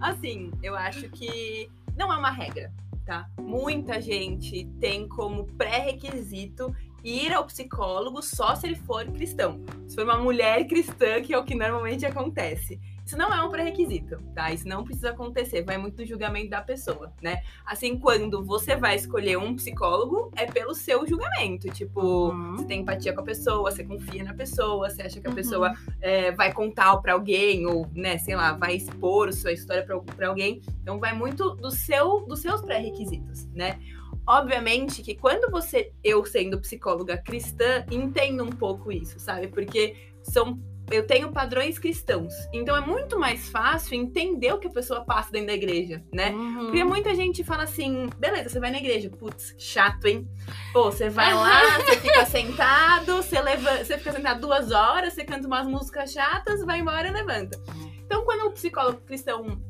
[0.00, 2.72] Assim, eu acho que não é uma regra,
[3.04, 3.28] tá?
[3.38, 9.60] Muita gente tem como pré-requisito ir ao psicólogo só se ele for cristão.
[9.86, 12.80] Se for uma mulher cristã, que é o que normalmente acontece.
[13.10, 14.52] Isso não é um pré-requisito, tá?
[14.52, 17.42] Isso não precisa acontecer, vai muito do julgamento da pessoa, né?
[17.66, 21.68] Assim, quando você vai escolher um psicólogo, é pelo seu julgamento.
[21.70, 22.56] Tipo, Uhum.
[22.56, 25.34] você tem empatia com a pessoa, você confia na pessoa, você acha que a Uhum.
[25.34, 29.98] pessoa é, vai contar pra alguém, ou, né, sei lá, vai expor sua história pra,
[29.98, 30.60] pra alguém.
[30.80, 33.80] Então vai muito do seu, dos seus pré-requisitos, né?
[34.24, 39.48] Obviamente que quando você, eu sendo psicóloga cristã, entendo um pouco isso, sabe?
[39.48, 40.60] Porque são
[40.90, 42.32] eu tenho padrões cristãos.
[42.52, 46.30] Então é muito mais fácil entender o que a pessoa passa dentro da igreja, né?
[46.30, 46.66] Uhum.
[46.66, 50.28] Porque muita gente fala assim, beleza, você vai na igreja, putz, chato, hein?
[50.72, 55.24] Pô, você vai lá, você fica sentado, você, leva, você fica sentado duas horas, você
[55.24, 57.58] canta umas músicas chatas, vai embora e levanta.
[58.04, 59.62] Então, quando o psicólogo cristão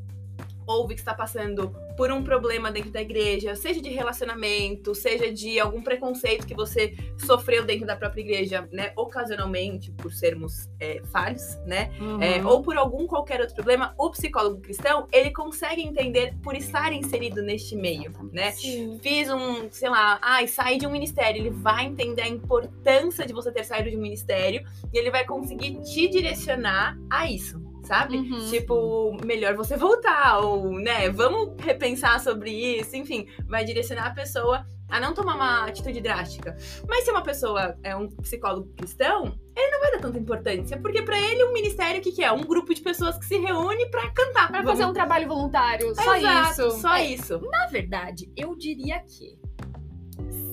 [0.71, 5.59] ouve que está passando por um problema dentro da igreja, seja de relacionamento, seja de
[5.59, 11.57] algum preconceito que você sofreu dentro da própria igreja, né, ocasionalmente, por sermos é, falhos,
[11.65, 12.21] né, Uhum.
[12.21, 16.91] é, ou por algum qualquer outro problema, o psicólogo cristão, ele consegue entender por estar
[16.93, 18.51] inserido neste meio, né?
[18.51, 18.97] Sim.
[19.01, 23.33] Fiz um, sei lá, ai, saí de um ministério, ele vai entender a importância de
[23.33, 28.15] você ter saído de um ministério e ele vai conseguir te direcionar a isso, sabe?
[28.15, 28.49] Uhum.
[28.49, 34.65] Tipo, melhor você voltar, ou, né, vamos repensar sobre isso, enfim, vai direcionar a pessoa
[34.87, 36.55] a não tomar uma atitude drástica.
[36.87, 41.01] Mas se uma pessoa é um psicólogo cristão, ele não vai dar tanta importância, porque
[41.01, 42.31] pra ele um ministério, o que, que é?
[42.31, 44.47] Um grupo de pessoas que se reúne pra cantar.
[44.47, 46.79] Pra Vamos- fazer um trabalho voluntário, só Exato, isso.
[46.79, 47.05] Só É.
[47.05, 47.41] isso.
[47.51, 49.37] Na verdade, eu diria que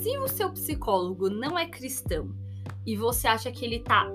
[0.02, 2.30] se o seu psicólogo não é cristão
[2.84, 4.08] e você acha que ele tá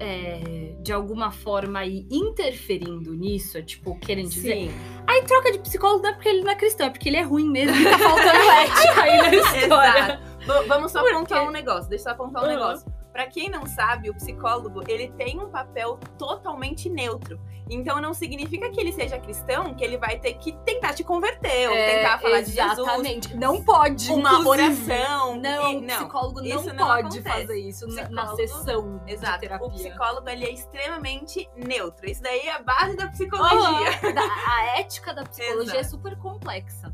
[0.00, 4.54] é, de alguma forma aí interferindo nisso, é, tipo, querendo dizer.
[4.68, 4.74] Sim.
[5.06, 7.22] Aí troca de psicólogo não é porque ele não é cristão, é porque ele é
[7.22, 9.98] ruim mesmo e tá faltando ética aí na história.
[10.42, 10.68] Exato.
[10.68, 12.52] Vamos só apontar um negócio, deixa eu só apontar um Uhum.
[12.52, 12.93] negócio.
[13.14, 17.40] Pra quem não sabe, o psicólogo, ele tem um papel totalmente neutro.
[17.70, 21.68] Então não significa que ele seja cristão, que ele vai ter que tentar te converter,
[21.70, 23.36] ou É, tentar falar de Jesus, exatamente.
[23.36, 24.10] Não pode.
[24.12, 24.92] uma inclusive.
[24.92, 25.36] oração.
[25.36, 27.22] Não, e- o psicólogo não não pode acontece.
[27.46, 29.34] fazer isso na- sessão Exato.
[29.34, 29.66] de terapia.
[29.66, 32.10] O psicólogo ele é extremamente neutro.
[32.10, 34.12] Isso daí é a base da psicologia.
[34.12, 35.90] Da- a ética da psicologia é Exato.
[35.96, 36.92] super complexa.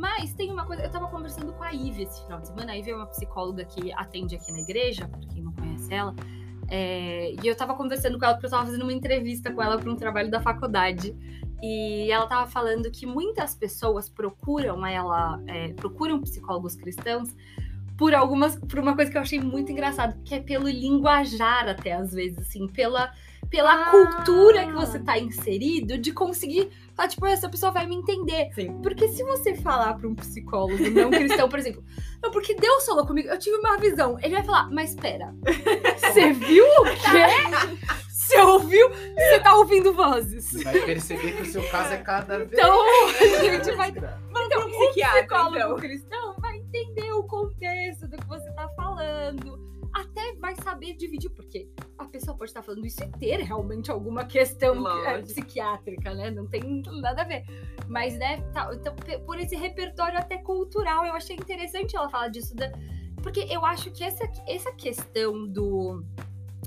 [0.00, 2.72] Mas tem uma coisa, eu tava conversando com a Ivy esse final de semana.
[2.72, 6.14] A Ivy é uma psicóloga que atende aqui na igreja, pra quem não conhece ela.
[6.68, 9.76] É, e eu tava conversando com ela porque eu tava fazendo uma entrevista com ela
[9.76, 11.14] para um trabalho da faculdade.
[11.62, 17.36] E ela tava falando que muitas pessoas procuram ela, é, procuram psicólogos cristãos
[17.98, 21.92] por algumas, por uma coisa que eu achei muito engraçado, que é pelo linguajar até
[21.92, 23.12] às vezes, assim, pela
[23.50, 23.90] pela Ah.
[23.90, 28.50] cultura que você tá inserido, de conseguir falar, tipo, essa pessoa vai me entender.
[28.54, 28.80] Sim.
[28.82, 31.82] Porque se você falar pra um psicólogo não cristão, por exemplo,
[32.22, 34.18] não, porque Deus falou comigo, eu tive uma visão.
[34.22, 35.34] Ele vai falar, mas espera,
[35.96, 37.78] você viu o quê?
[38.08, 38.88] Você ouviu?
[38.90, 40.44] Você tá ouvindo vozes.
[40.44, 42.52] Você vai perceber que o seu caso é cada vez.
[42.52, 42.80] Então,
[43.18, 45.76] a gente vai Vamos então, psiquiatra, psicólogo então.
[45.76, 49.69] cristão vai entender o contexto do que você tá falando.
[49.92, 54.24] Até vai saber dividir, porque a pessoa pode estar falando isso e ter realmente alguma
[54.24, 55.08] questão Lógico.
[55.08, 56.30] é, psiquiátrica, né?
[56.30, 57.44] Não tem nada a ver.
[57.88, 58.94] Mas, né, tá, então,
[59.26, 62.54] por esse repertório até cultural, eu achei interessante ela falar disso.
[62.54, 62.70] da-
[63.22, 66.02] porque eu acho que essa, essa questão do.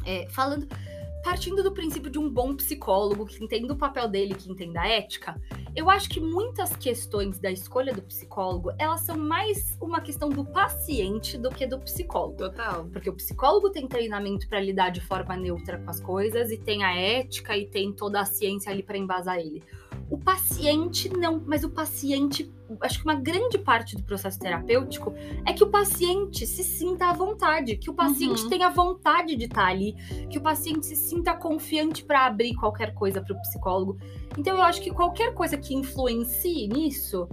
[0.05, 0.67] é, falando.
[1.23, 4.87] Partindo do princípio de um bom psicólogo que entenda o papel dele, que entenda a
[4.87, 5.39] ética,
[5.73, 10.43] eu acho que muitas questões da escolha do psicólogo, elas são mais uma questão do
[10.43, 12.37] paciente do que do psicólogo.
[12.37, 12.85] Total.
[12.91, 16.83] Porque o psicólogo tem treinamento para lidar de forma neutra com as coisas e tem
[16.83, 19.63] a ética e tem toda a ciência ali para embasar ele.
[20.09, 25.13] O paciente não, mas o paciente, acho que uma grande parte do processo terapêutico
[25.45, 28.49] é que o paciente se sinta à vontade, que o paciente Uhum.
[28.49, 29.93] tenha vontade de estar ali,
[30.29, 33.97] que o paciente se sinta confiante para abrir qualquer coisa para o psicólogo.
[34.37, 37.27] Então eu acho que qualquer coisa que influencie nisso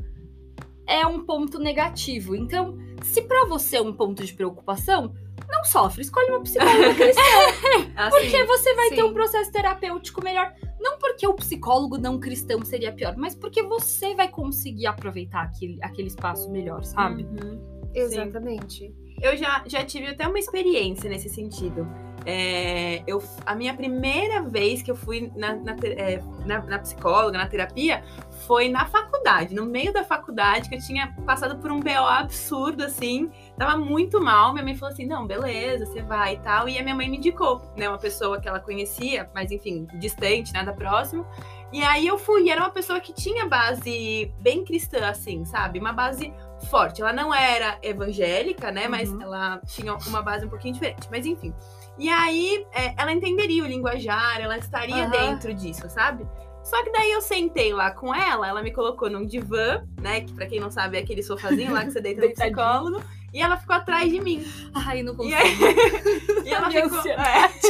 [0.86, 2.34] é um ponto negativo.
[2.34, 5.14] Então, se para você é um ponto de preocupação,
[5.48, 7.20] não sofre, escolhe uma psicóloga cristã,
[7.96, 9.02] Assim, porque você vai ter sim.
[9.02, 10.52] um processo terapêutico melhor.
[10.80, 15.78] Não porque o psicólogo não cristão seria pior, mas porque você vai conseguir aproveitar aquele,
[15.82, 17.24] aquele espaço melhor, sabe?
[17.24, 17.60] uhum.
[17.92, 18.94] Exatamente.
[19.20, 21.86] Eu já, já tive até uma experiência nesse sentido.
[22.24, 27.36] É, eu, a minha primeira vez que eu fui na, na, é, na- na psicóloga,
[27.36, 28.02] na terapia,
[28.46, 29.54] foi na faculdade.
[29.54, 33.30] No meio da faculdade, que eu tinha passado por um BO absurdo, assim.
[33.60, 34.54] Tava muito mal.
[34.54, 36.66] Minha mãe falou assim: não, beleza, você vai e tal.
[36.66, 37.86] E a minha mãe me indicou, né?
[37.90, 41.26] Uma pessoa que ela conhecia, mas enfim, distante, nada próximo.
[41.70, 45.78] E aí eu fui, e era uma pessoa que tinha base bem cristã, assim, sabe?
[45.78, 46.32] Uma base
[46.70, 47.02] forte.
[47.02, 48.88] Ela não era evangélica, né?
[48.88, 49.20] Mas Uhum.
[49.20, 51.06] ela tinha uma base um pouquinho diferente.
[51.10, 51.52] Mas enfim.
[51.98, 55.10] E aí é, ela entenderia o linguajar, ela estaria Aham.
[55.10, 56.26] dentro disso, sabe?
[56.64, 60.22] Só que daí eu sentei lá com ela, ela me colocou num divã, né?
[60.22, 63.02] Que pra quem não sabe é aquele sofazinho lá que você deita no psicólogo.
[63.32, 64.44] E ela ficou atrás de mim.
[64.74, 65.36] Ai, não E consigo.
[65.36, 65.56] aí,
[66.46, 66.98] e ela ficou.
[66.98, 67.60] ansiedade.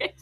[0.00, 0.14] é.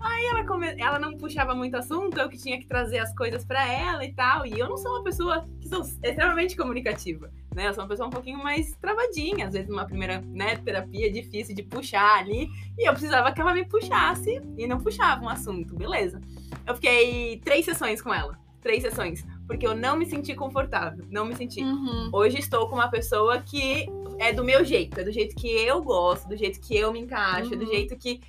[0.00, 3.42] Aí ela, come- ela não puxava muito assunto, eu que tinha que trazer as coisas
[3.42, 4.44] pra ela e tal.
[4.44, 7.68] E eu não sou uma pessoa que sou extremamente comunicativa, né?
[7.68, 11.54] Eu sou uma pessoa um pouquinho mais travadinha, às vezes numa primeira né, terapia difícil
[11.54, 12.50] de puxar ali.
[12.78, 16.20] E eu precisava que ela me puxasse e não puxava um assunto, beleza.
[16.66, 18.38] Eu fiquei três sessões com ela.
[18.60, 19.24] Três sessões.
[19.46, 21.04] Porque eu não me senti confortável.
[21.10, 21.62] Não me senti.
[21.62, 22.10] Uhum.
[22.12, 23.86] Hoje estou com uma pessoa que
[24.18, 27.00] é do meu jeito, é do jeito que eu gosto, do jeito que eu me
[27.00, 27.70] encaixo, do Uhum.
[27.70, 28.20] jeito que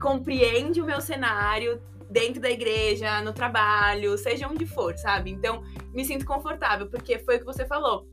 [0.00, 5.30] compreende o meu cenário dentro da igreja, no trabalho, seja onde for, sabe?
[5.30, 8.06] Então, me sinto confortável, porque foi o que você falou.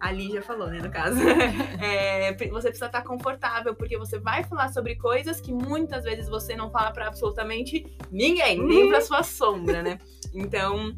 [0.00, 1.16] A já falou, né, no caso.
[1.82, 6.54] É, você precisa estar confortável, porque você vai falar sobre coisas que muitas vezes você
[6.54, 9.98] não fala pra absolutamente ninguém, nem pra sua sombra, né?
[10.32, 10.94] Então,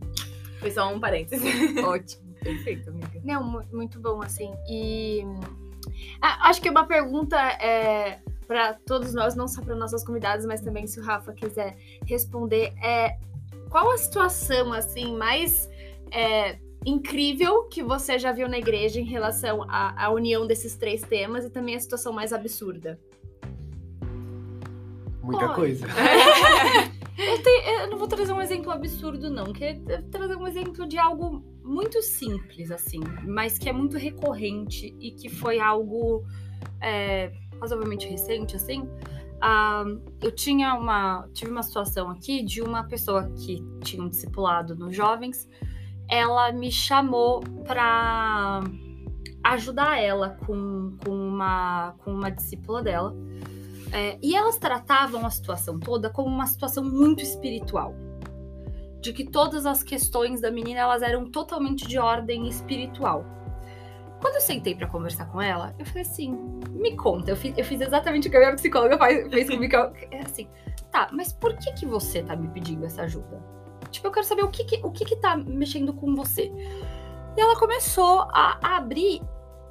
[0.64, 1.44] foi só um parênteses.
[1.85, 2.24] Ótimo.
[2.42, 3.20] Perfeito, amiga.
[3.22, 4.50] Não, mu- muito bom, assim.
[4.66, 5.22] E
[6.22, 10.62] a- acho que uma pergunta é para todos nós, não só para nossas convidadas, mas
[10.62, 13.18] também se o Rafa quiser responder, é
[13.68, 15.68] qual a situação assim mais
[16.11, 21.03] é, incrível que você já viu na igreja em relação à, à união desses três
[21.03, 22.98] temas e também a situação mais absurda?
[25.22, 25.55] Muita Olha.
[25.55, 25.87] coisa.
[27.16, 29.53] Eu, eu não vou trazer um exemplo absurdo, não.
[29.53, 35.12] Quero trazer um exemplo de algo muito simples, assim, mas que é muito recorrente e
[35.12, 36.24] que foi algo
[36.81, 38.88] é, razoavelmente recente, assim.
[39.40, 39.85] Ah,
[40.22, 41.29] eu tinha uma.
[41.33, 45.48] Tive uma situação aqui de uma pessoa que tinha um discipulado nos jovens.
[46.09, 48.62] Ela me chamou pra
[49.44, 53.14] ajudar ela com, com, uma, com uma discípula dela.
[53.92, 57.94] É, e elas tratavam a situação toda como uma situação muito espiritual.
[59.01, 63.25] De que todas as questões da menina elas eram totalmente de ordem espiritual.
[64.20, 66.33] Quando eu sentei pra conversar com ela, eu falei assim:
[66.70, 67.31] me conta.
[67.31, 69.77] Eu fiz, eu fiz exatamente o que a minha psicóloga faz, fez comigo.
[70.11, 70.49] É assim,
[70.90, 73.42] tá, mas por que, que você tá me pedindo essa ajuda?
[73.90, 76.51] Tipo, eu quero saber o que, que, o que, que tá mexendo com você.
[77.37, 79.20] E ela começou a, a abrir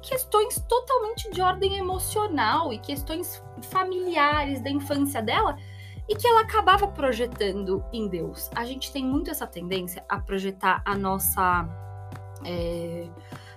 [0.04, 5.56] questões totalmente de ordem emocional e questões familiares da infância dela.
[6.06, 8.50] e que ela acabava projetando em Deus.
[8.54, 11.66] A gente tem muito essa tendência a projetar a nossa.
[12.44, 13.08] é,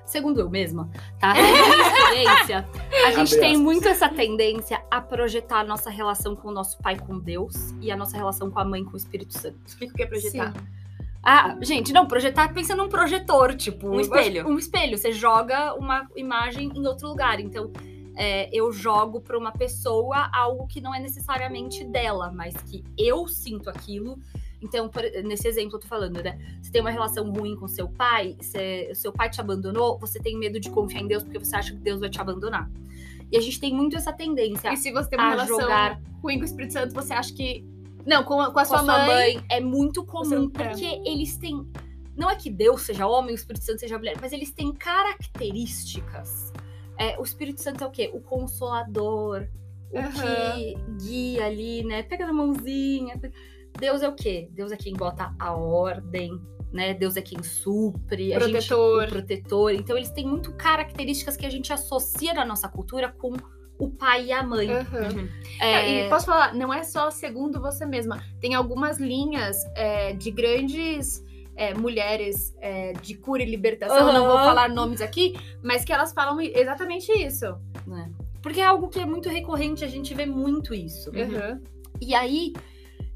[0.06, 1.36] Segundo eu mesma, tá?
[1.36, 2.70] Segundo a minha experiência,
[3.06, 6.98] a gente tem muito essa tendência a projetar a nossa relação com o nosso pai
[6.98, 9.60] com Deus e a nossa relação com a mãe com o Espírito Santo.
[9.66, 10.54] Explica o que é projetar.
[11.24, 13.88] Ah, gente, não, projetar pensa num projetor, tipo.
[13.90, 14.48] Um espelho.
[14.48, 14.98] Um espelho.
[14.98, 17.40] Você joga uma imagem em outro lugar.
[17.40, 17.72] Então,
[18.16, 23.28] é, eu jogo para uma pessoa algo que não é necessariamente dela, mas que eu
[23.28, 24.18] sinto aquilo.
[24.62, 26.40] Então, por- nesse exemplo eu tô falando, né?
[26.62, 30.36] Você tem uma relação ruim com seu pai, você- seu pai te abandonou, você tem
[30.38, 32.68] medo de confiar em Deus porque você acha que Deus vai te abandonar.
[33.32, 36.00] E a gente tem muito essa tendência E se você tem uma a relação jogar
[36.24, 37.64] ruim com o Espírito Santo, você acha que.
[38.08, 39.36] Não, com a, com a com sua, a sua mãe.
[39.36, 40.50] mãe é muito comum, é.
[40.64, 41.70] porque eles têm.
[42.16, 46.52] Não é que Deus seja homem, o Espírito Santo seja mulher, mas eles têm características.
[46.98, 48.10] É, o Espírito Santo é o quê?
[48.14, 49.48] O consolador,
[49.92, 50.12] o Aham.
[50.56, 52.02] que guia ali, né?
[52.04, 53.20] Pega na mãozinha.
[53.80, 54.50] Deus é o quê?
[54.52, 56.42] Deus é quem bota a ordem,
[56.74, 56.94] né?
[56.96, 59.04] Deus é quem supre, a gente- Protetor.
[59.04, 59.72] o protetor.
[59.74, 63.34] Então eles têm muito características que a gente associa na nossa cultura com
[63.80, 64.70] o pai e a mãe.
[64.72, 65.30] Uhum.
[65.60, 68.24] É, E posso falar, não é só segundo você mesma.
[68.40, 71.24] Tem algumas linhas é, de grandes
[71.56, 76.14] é, mulheres é, de cura e libertação, não vou falar nomes aqui, mas que elas
[76.14, 77.46] falam exatamente isso.
[77.86, 78.12] né?
[78.42, 81.10] Porque é algo que é muito recorrente, a gente vê muito isso.
[81.10, 81.60] Uhum.
[82.00, 82.54] E aí,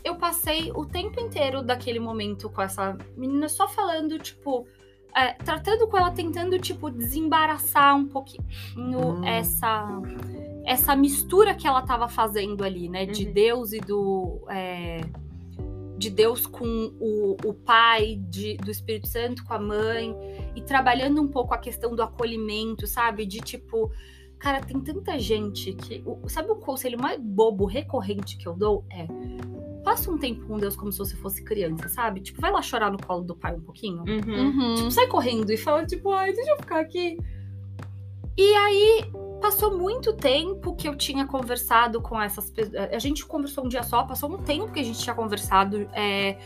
[0.04, 4.68] eu passei o tempo inteiro daquele momento com essa menina só falando, tipo,
[5.16, 8.44] é, tratando com ela, tentando, tipo, desembaraçar um pouquinho
[8.76, 9.24] Hum.
[9.24, 9.88] essa,
[10.66, 13.06] essa mistura que ela tava fazendo ali, né?
[13.06, 13.34] De Uhum.
[13.34, 14.46] Deus e do.
[14.50, 15.02] é,
[15.98, 16.66] de Deus com
[17.00, 20.16] o, o pai, de, do Espírito Santo com a mãe,
[20.56, 23.24] e trabalhando um pouco a questão do acolhimento, sabe?
[23.24, 23.92] De tipo,
[24.40, 26.02] cara, tem tanta gente que.
[26.06, 28.84] o- sabe o conselho mais bobo, recorrente que eu dou?
[28.92, 29.06] É.
[29.84, 32.20] Passa um tempo com Deus como se você fosse criança, sabe?
[32.22, 34.04] Tipo, vai lá chorar no colo do pai um pouquinho.
[34.04, 34.48] Uhum.
[34.70, 34.76] Uhum.
[34.76, 37.18] Tipo, sai correndo e fala, tipo, ai, deixa eu ficar aqui.
[38.38, 42.76] E aí, passou muito tempo que eu tinha conversado com essas pessoas.
[42.92, 45.90] A gente conversou um dia só, passou um tempo que a gente tinha conversado.
[45.94, 46.38] é,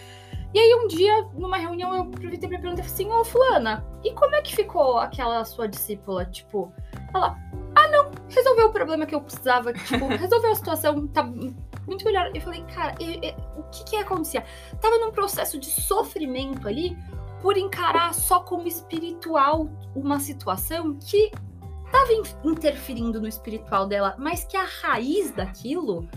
[0.53, 4.35] E aí, um dia, numa reunião, eu aproveitei pra perguntar assim: Ô, Fulana, e como
[4.35, 6.25] é que ficou aquela sua discípula?
[6.25, 6.71] Tipo,
[7.13, 7.37] ela,
[7.75, 12.31] ah, não, resolveu o problema que eu precisava, tipo, resolveu a situação, tá muito melhor.
[12.33, 12.95] Eu falei, cara,
[13.57, 14.43] o que que acontecia?
[14.81, 16.97] Tava num processo de sofrimento ali
[17.41, 21.31] por encarar só como espiritual uma situação que
[21.99, 26.07] tava in- interferindo no espiritual dela, mas que a raiz daquilo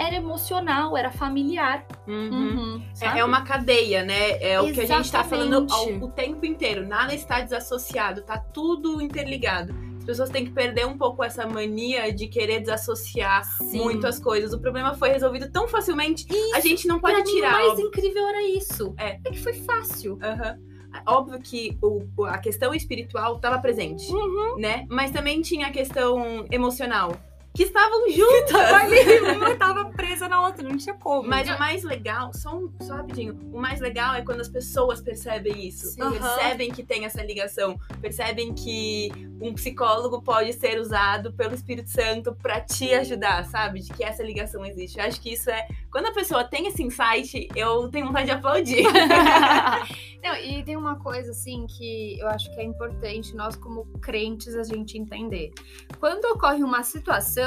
[0.00, 1.86] era emocional, era familiar.
[2.08, 2.30] Uhum.
[2.32, 2.82] Uhum.
[3.00, 4.42] É, é uma cadeia, né?
[4.42, 6.04] É o que a gente tá falando ao- Exatamente.
[6.04, 6.86] o tempo inteiro.
[6.86, 9.74] Nada está desassociado, tá tudo interligado.
[9.98, 13.78] As pessoas têm que perder um pouco essa mania de querer desassociar Sim.
[13.78, 14.52] muito as coisas.
[14.52, 17.50] O problema foi resolvido tão facilmente, a gente não pode Pra mim, tirar.
[17.62, 18.92] o mais incrível era isso.
[18.98, 19.18] É.
[19.30, 20.18] que foi fácil.
[20.20, 20.58] Aham.
[21.06, 24.56] Óbvio que o- a questão espiritual estava presente, Uhum.
[24.58, 24.86] né?
[24.88, 27.12] Mas também tinha a questão emocional,
[27.54, 28.54] que estavam juntas.
[28.54, 31.28] Ali, uma tava presa na outra, não tinha como.
[31.28, 35.00] Mas o mais legal, só, um, só rapidinho, o mais legal é quando as pessoas
[35.00, 35.88] percebem isso.
[35.88, 36.10] Sim.
[36.10, 37.78] Percebem que tem essa ligação.
[38.00, 39.10] Percebem que
[39.40, 43.80] um psicólogo pode ser usado pelo Espírito Santo pra te ajudar, sabe?
[43.80, 44.98] De que essa ligação existe.
[44.98, 45.66] Eu acho que isso é.
[45.90, 48.84] Quando a pessoa tem esse insight, eu tenho vontade de aplaudir.
[50.22, 54.54] Não, e tem uma coisa assim que eu acho que é importante nós como crentes
[54.54, 55.52] a gente entender.
[55.98, 57.41] Quando ocorre uma situação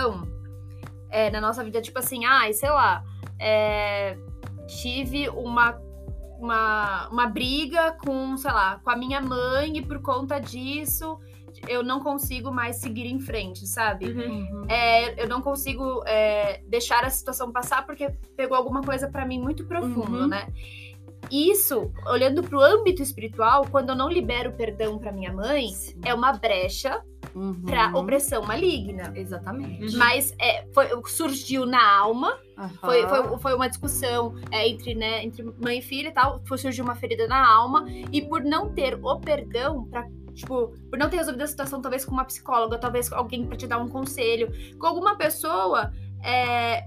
[1.09, 3.03] é, na nossa vida, tipo assim, ai, sei lá,
[3.39, 4.17] é,
[4.67, 5.77] tive uma,
[6.39, 11.19] uma, uma briga com, sei lá, com a minha mãe e por conta disso
[11.69, 14.07] eu não consigo mais seguir em frente, sabe?
[14.11, 14.65] Uhum.
[14.69, 19.39] É, eu não consigo é, deixar a situação passar porque pegou alguma coisa pra mim
[19.39, 20.27] muito profundo, Uhum.
[20.27, 20.47] né?
[21.31, 25.99] Isso, olhando pro âmbito espiritual, quando eu não libero perdão pra minha mãe, Sim.
[26.03, 27.01] é uma brecha
[27.33, 27.63] Uhum.
[27.63, 29.11] pra opressão maligna.
[29.15, 29.95] Exatamente.
[29.97, 32.37] Mas é, foi- surgiu na alma,
[32.79, 33.27] foi, Aham.
[33.29, 36.83] foi, foi uma discussão é, entre, né, entre mãe e filha e tal, foi surgiu
[36.85, 40.05] uma ferida na alma, e por não ter o perdão pra.
[40.33, 43.55] Tipo, por não ter resolvido a situação, talvez com uma psicóloga, talvez com alguém pra
[43.55, 46.85] te dar um conselho, com alguma pessoa, é,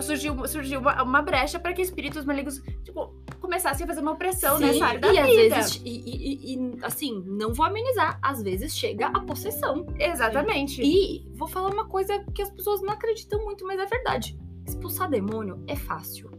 [0.00, 4.56] surgiu, surgiu uma, uma brecha para que espíritos malignos, tipo, começassem a fazer uma opressão
[4.58, 5.54] Sim, nessa área da e às vida.
[5.56, 9.86] vezes, e, e- e- e, assim, não vou amenizar, às vezes chega a possessão.
[9.98, 10.82] Exatamente.
[10.82, 14.38] E vou falar uma coisa que as pessoas não acreditam muito, mas é verdade.
[14.66, 16.30] Expulsar demônio é fácil.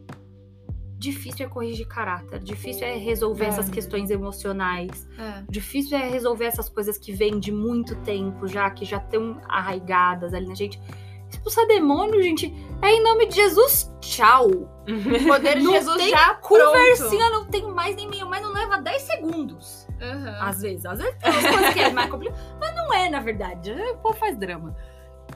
[0.97, 3.47] Difícil é corrigir caráter, difícil é resolver É.
[3.47, 5.43] essas questões emocionais, É.
[5.49, 10.31] difícil é resolver essas coisas que vêm de muito tempo já, que já estão arraigadas
[10.31, 10.79] ali na gente.
[11.31, 14.47] Expulsar demônio, gente, é em nome de Jesus, tchau.
[14.49, 18.51] O poder de Não Jesus tem já Conversinha não tem mais nem meio, mas não
[18.51, 19.87] leva 10 segundos.
[19.97, 20.13] pronto.
[20.13, 20.37] Aham.
[20.41, 23.19] Às vezes, às vezes tem umas coisas que é mais complicado, mas não é, na
[23.19, 23.71] verdade.
[23.71, 24.75] O povo faz drama.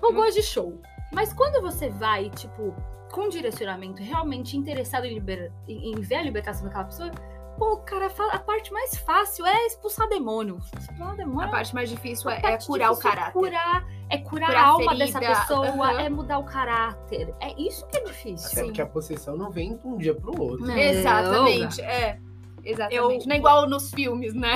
[0.01, 0.13] Eu Hum.
[0.15, 0.79] gosto de show.
[1.13, 2.75] Mas quando você vai, tipo,
[3.11, 5.23] com direcionamento, realmente interessado em,
[5.67, 7.11] em em ver a libertação daquela pessoa,
[7.57, 10.59] pô, cara, a parte mais fácil é expulsar demônio.
[10.77, 13.33] Expulsar demônio A parte mais difícil é, é curar o difícil é caráter.
[13.33, 15.99] Curar, é curar, Curar a a alma dessa pessoa, aham.
[16.01, 17.33] é mudar o caráter.
[17.39, 18.49] É isso que é difícil.
[18.51, 20.65] Até porque a possessão não vem de um dia pro outro.
[20.65, 20.77] Não.
[20.77, 22.19] Exatamente, é.
[22.63, 22.95] Exatamente.
[23.21, 24.55] Eu- Não é igual nos filmes, né?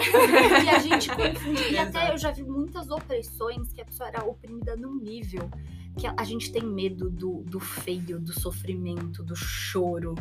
[0.66, 1.74] E a gente confunde.
[1.74, 5.48] E até eu já vi muitas opressões que a pessoa era oprimida num nível
[5.96, 10.16] que a- a gente tem medo do, do feio, do sofrimento, do choro,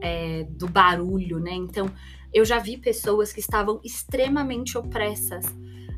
[0.00, 1.52] é, do barulho, né?
[1.52, 1.90] Então,
[2.32, 5.44] eu já vi pessoas que estavam extremamente opressas.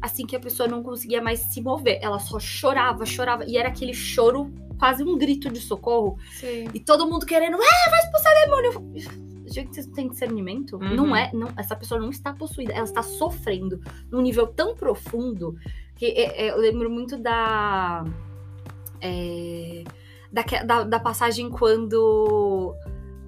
[0.00, 1.98] Assim que a pessoa não conseguia mais se mover.
[2.00, 3.44] Ela só chorava, chorava.
[3.44, 6.16] E era aquele choro, quase um grito de socorro.
[6.30, 6.68] Sim.
[6.72, 8.92] E todo mundo querendo, ah, vai expulsar demônio.
[9.46, 10.76] Gente, vocês não têm discernimento?
[10.76, 10.94] Uhum.
[10.94, 13.80] Não é, não, essa pessoa não está possuída, ela está sofrendo
[14.10, 15.56] num nível tão profundo
[15.96, 18.04] que é- é, eu lembro muito da,
[19.00, 19.84] é,
[20.32, 22.74] daque- da, da passagem quando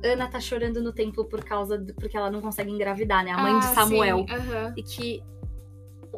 [0.03, 3.31] Ana tá chorando no templo por causa do- porque ela não consegue engravidar, né?
[3.33, 4.27] A mãe de Ah, Samuel.
[4.29, 4.75] sim, aham.
[4.77, 5.23] E que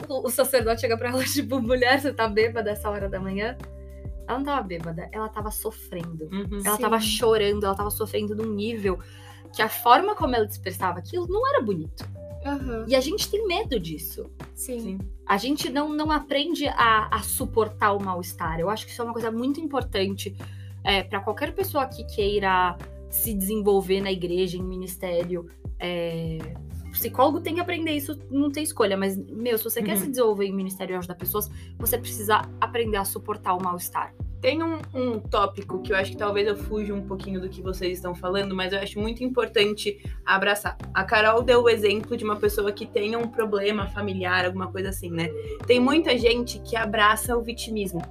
[0.08, 3.56] o, o sacerdote chega pra ela, tipo, mulher, você tá bêbada essa hora da manhã?
[4.28, 6.28] Ela não tava bêbada, ela tava sofrendo.
[6.32, 6.60] Uhum.
[6.64, 6.82] Ela Sim.
[6.82, 8.98] tava chorando, ela tava sofrendo num nível
[9.54, 12.04] que a forma como ela expressava aquilo não era bonito.
[12.46, 12.84] Aham.
[12.88, 14.30] E a gente tem medo disso.
[14.54, 14.80] Sim.
[14.80, 14.98] Sim.
[15.26, 18.58] A gente não, não aprende a, a suportar o mal-estar.
[18.58, 20.36] Eu acho que isso é uma coisa muito importante
[20.82, 22.76] é, para qualquer pessoa que queira
[23.12, 25.46] se desenvolver na igreja, em ministério.
[25.78, 26.38] É,
[26.90, 28.96] psicólogo tem que aprender isso, não tem escolha.
[28.96, 30.02] Mas, meu, se você quer Uhum.
[30.02, 34.14] se desenvolver em ministério e ajudar pessoas, você precisa aprender a suportar o mal-estar.
[34.40, 37.62] Tem um, um tópico que eu acho que talvez eu fuja um pouquinho do que
[37.62, 40.76] vocês estão falando, mas eu acho muito importante abraçar.
[40.92, 44.88] A Carol deu o exemplo de uma pessoa que tenha um problema familiar, alguma coisa
[44.88, 45.28] assim, né?
[45.66, 48.02] Tem muita gente que abraça o vitimismo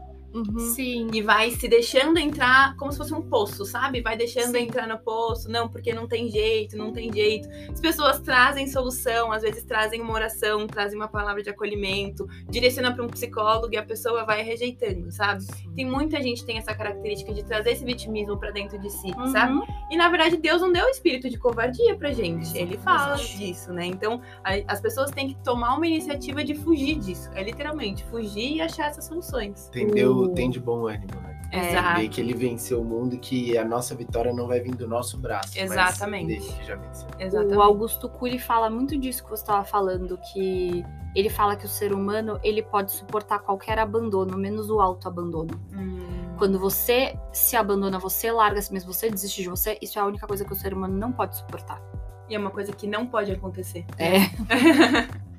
[0.76, 1.10] Sim.
[1.14, 4.02] e vai se deixando entrar como se fosse um poço, sabe?
[4.02, 4.64] Vai deixando Sim.
[4.64, 7.50] entrar no poço, não, porque não tem jeito, não tem jeito.
[7.72, 12.94] As pessoas trazem solução, às vezes trazem uma oração, trazem uma palavra de acolhimento, direciona
[12.94, 15.44] para um psicólogo e a pessoa vai rejeitando, sabe?
[15.76, 19.12] Tem muita gente que tem essa característica de trazer esse vitimismo pra dentro de si,
[19.18, 19.28] Uhum.
[19.32, 19.60] sabe?
[19.92, 22.58] E na verdade Deus não deu espírito de covardia pra gente.
[22.58, 23.86] Ele fala disso, né?
[23.86, 27.30] Então a- as pessoas têm que tomar uma iniciativa de fugir disso.
[27.34, 29.68] É literalmente fugir e achar essas soluções.
[29.70, 30.21] Entendeu?
[30.24, 31.32] O- Tem de bom ânimo, né?
[31.54, 32.00] Exato.
[32.00, 34.88] Ver que ele venceu o mundo e que a nossa vitória não vai vir do
[34.88, 35.52] nosso braço.
[35.60, 36.28] mas Exatamente.
[36.28, 37.08] dele que já venceu.
[37.20, 37.58] Exatamente.
[37.58, 41.70] O Augusto Cury fala muito disso que você estava falando, que ele fala que o
[41.70, 45.60] ser humano ele pode suportar qualquer abandono, menos o autoabandono.
[45.74, 46.00] Hum.
[46.38, 50.06] Quando você se abandona, você larga si mesmo, você desiste de você, isso é a
[50.06, 51.82] única coisa que o ser humano não pode suportar.
[52.30, 53.86] E é uma coisa que não pode acontecer.
[54.00, 54.20] É.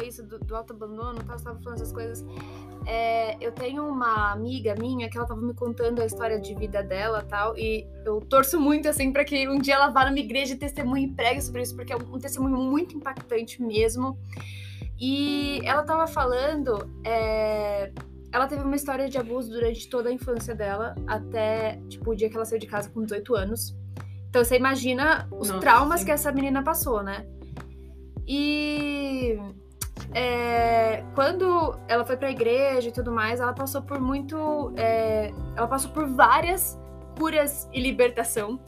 [0.00, 1.36] falou isso do, do autoabandono, tá?
[1.36, 2.24] Você tava falando essas coisas.
[2.86, 6.82] É, eu tenho uma amiga minha que ela tava me contando a história de vida
[6.82, 7.56] dela tal.
[7.56, 11.06] E eu torço muito, assim, pra que um dia ela vá numa igreja e testemunhe
[11.06, 14.18] e pregue sobre isso, porque é um testemunho muito impactante mesmo.
[14.98, 16.90] E ela tava falando.
[17.04, 17.92] é,
[18.32, 22.30] ela teve uma história de abuso durante toda a infância dela, até, tipo, o dia
[22.30, 23.76] que ela saiu de casa com 18 anos.
[24.28, 26.06] Então você imagina os Nossa, traumas sim.
[26.06, 27.26] que essa menina passou, né?
[28.24, 29.36] E
[30.14, 34.72] é, quando ela foi pra igreja e tudo mais, ela passou por muito.
[34.76, 36.78] é, ela passou por várias
[37.18, 38.58] curas e libertação,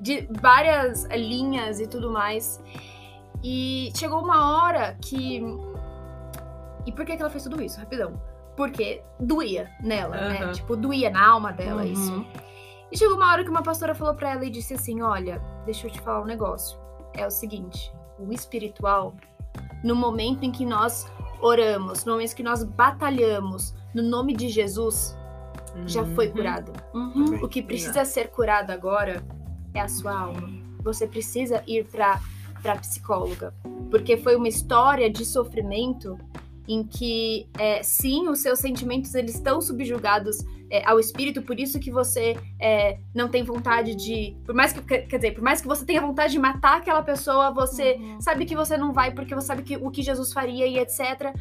[0.00, 2.62] de várias linhas e tudo mais.
[3.42, 5.42] E chegou uma hora que.
[6.86, 7.78] E por que, que ela fez tudo isso?
[7.78, 8.20] Rapidão.
[8.56, 10.42] Porque doía nela, né?
[10.42, 10.52] Aham.
[10.52, 11.92] Tipo, doía na alma dela Uhum.
[11.92, 12.26] isso.
[12.90, 15.86] E chegou uma hora que uma pastora falou pra ela e disse assim: Olha, deixa
[15.86, 16.78] eu te falar um negócio.
[17.14, 19.14] É o seguinte: o espiritual,
[19.82, 21.06] no momento em que nós
[21.40, 25.16] oramos, no momento em que nós batalhamos no nome de Jesus,
[25.86, 26.32] já foi Uhum.
[26.32, 26.72] curado.
[26.94, 27.44] Uhum.
[27.44, 29.24] O que precisa ser curado agora
[29.74, 30.48] é a sua alma.
[30.82, 32.20] Você precisa ir pra,
[32.62, 33.54] pra psicóloga.
[33.90, 36.18] Porque foi uma história de sofrimento
[36.66, 40.38] em que, é, sim, os seus sentimentos eles estão subjugados
[40.70, 44.36] é, ao espírito, por isso que você é, não tem vontade de.
[44.44, 44.80] Por mais que.
[44.82, 48.20] Quer dizer, por mais que você tenha vontade de matar aquela pessoa, você Uhum.
[48.20, 51.32] sabe que você não vai porque você sabe que, o que Jesus faria e etc.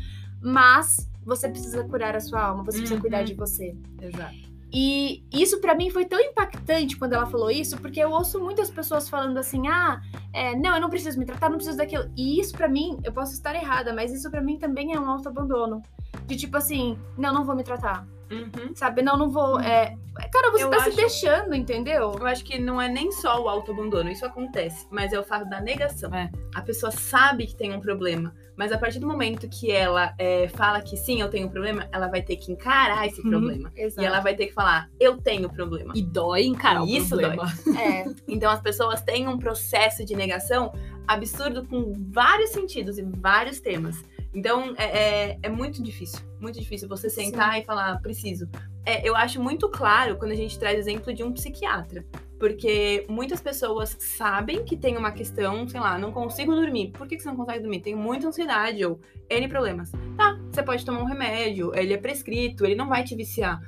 [0.41, 3.01] Mas você precisa curar a sua alma, você precisa Uhum.
[3.01, 3.75] cuidar de você.
[4.01, 4.47] Exato.
[4.71, 8.69] E isso pra mim foi tão impactante quando ela falou isso, porque eu ouço muitas
[8.69, 10.01] pessoas falando assim: ah,
[10.33, 12.11] é, não, eu não preciso me tratar, não preciso daquilo.
[12.17, 15.09] E isso pra mim, eu posso estar errada, mas isso pra mim também é um
[15.09, 15.81] autoabandono.
[16.25, 18.05] De tipo assim, não, não vou me tratar.
[18.31, 18.75] Uhum.
[18.75, 19.01] Sabe?
[19.01, 19.59] Não, não vou.
[19.59, 19.95] É...
[20.31, 22.15] Cara, você Eu tá acho- se deixando, entendeu?
[22.19, 25.47] Eu acho que não é nem só o autoabandono, isso acontece, mas é o fato
[25.47, 26.13] da negação.
[26.13, 26.29] É.
[26.55, 30.47] A pessoa sabe que tem um problema, mas a partir do momento que ela é,
[30.49, 33.29] fala que sim, eu tenho um problema, ela vai ter que encarar esse Uhum.
[33.29, 33.71] problema.
[33.75, 34.01] Exato.
[34.01, 35.93] E ela vai ter que falar, eu tenho problema.
[35.95, 37.43] E dói encarar o Isso problema.
[37.79, 38.05] É.
[38.27, 40.73] Então as pessoas têm um processo de negação
[41.07, 44.03] absurdo com vários sentidos e vários temas.
[44.37, 48.47] Então é, é, é muito difícil, muito difícil você sentar e falar, preciso.
[48.85, 52.05] É, eu acho muito claro quando a gente traz exemplo de um psiquiatra.
[52.39, 56.91] Porque muitas pessoas sabem que tem uma questão, sei lá, não consigo dormir.
[56.91, 57.79] Por que você não consegue dormir?
[57.79, 59.91] Tenho muita ansiedade ou N problemas.
[60.15, 63.59] Tá, você pode tomar um remédio, ele é prescrito, ele não vai te viciar.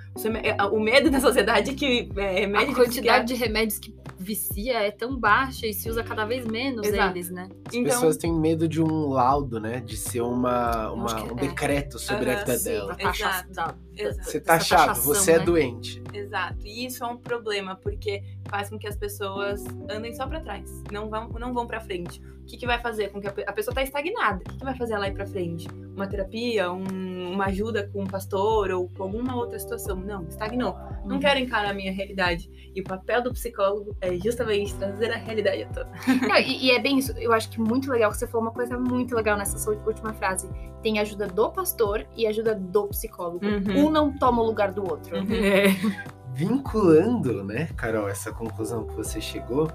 [0.43, 3.91] É, o medo da sociedade é que é, remédio A de quantidade de remédios que
[4.19, 7.11] vicia é tão baixa e se usa cada vez menos Exato.
[7.15, 7.47] eles, né?
[7.65, 9.79] As Então, pessoas têm medo de um laudo, né?
[9.79, 11.35] De ser uma, uma- um é.
[11.35, 12.63] decreto sobre a Aham, vida sim.
[12.65, 12.95] dela.
[12.99, 13.53] Exato.
[13.53, 14.29] da- Exato.
[14.29, 15.43] Você tá taxação, você é né?
[15.45, 16.01] doente.
[16.13, 16.65] Exato.
[16.65, 20.83] E isso é um problema, porque faz com que as pessoas andem só pra trás,
[20.91, 22.21] não vão, não vão pra frente.
[22.21, 24.37] O que, que vai fazer com que a, a pessoa tá estagnada?
[24.37, 25.67] O que, que vai fazer ela ir pra frente?
[25.95, 29.97] Uma terapia, um- uma ajuda com um pastor ou com alguma outra situação?
[29.97, 30.75] Não, estagnou.
[31.09, 32.49] Não quero encarar a minha realidade.
[32.75, 35.91] E o papel do psicólogo é justamente trazer a realidade à tona.
[36.27, 37.11] Não, e, e é bem isso.
[37.17, 40.13] Eu acho que muito legal que você falou uma coisa muito legal nessa sua última
[40.13, 40.49] frase.
[40.81, 43.45] Tem ajuda do pastor e ajuda do psicólogo.
[43.45, 43.87] Uhum.
[43.87, 45.17] Um não toma o lugar do outro.
[45.17, 45.27] Uhum.
[45.33, 46.09] É.
[46.31, 49.69] Vinculando, né, Carol, essa conclusão que você chegou,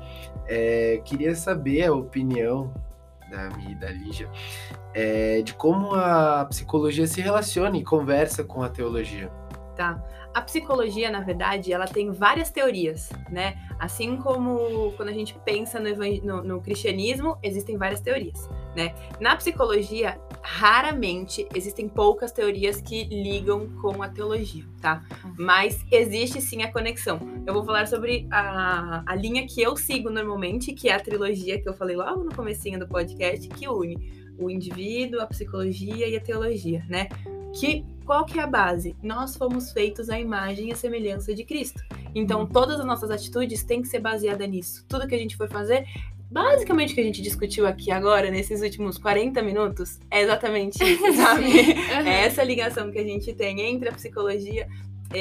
[0.46, 2.72] é, queria saber a opinião
[3.28, 4.30] da minha e da Lígia
[4.94, 9.30] é, de como a psicologia se relaciona e conversa com a teologia.
[9.76, 10.00] Tá.
[10.34, 13.56] A psicologia, na verdade, ela tem várias teorias, né?
[13.78, 15.90] Assim como quando a gente pensa no,
[16.24, 18.92] no- no cristianismo, existem várias teorias, né?
[19.20, 25.04] Na psicologia, raramente existem poucas teorias que ligam com a teologia, tá?
[25.38, 27.20] Mas existe sim a conexão.
[27.46, 31.60] Eu vou falar sobre a, a linha que eu sigo normalmente, que é a trilogia
[31.62, 36.16] que eu falei logo no comecinho do podcast, que une o indivíduo, a psicologia e
[36.16, 37.08] a teologia, né?
[37.54, 38.94] Que qual que é a base?
[39.02, 41.82] Nós fomos feitos à imagem e à semelhança de Cristo.
[42.14, 44.84] Então, todas as nossas atitudes têm que ser baseadas nisso.
[44.88, 45.86] Tudo que a gente for fazer,
[46.30, 51.12] basicamente o que a gente discutiu aqui agora, nesses últimos 40 minutos, é exatamente isso,
[51.16, 51.72] sabe?
[52.06, 54.68] É essa ligação que a gente tem entre a psicologia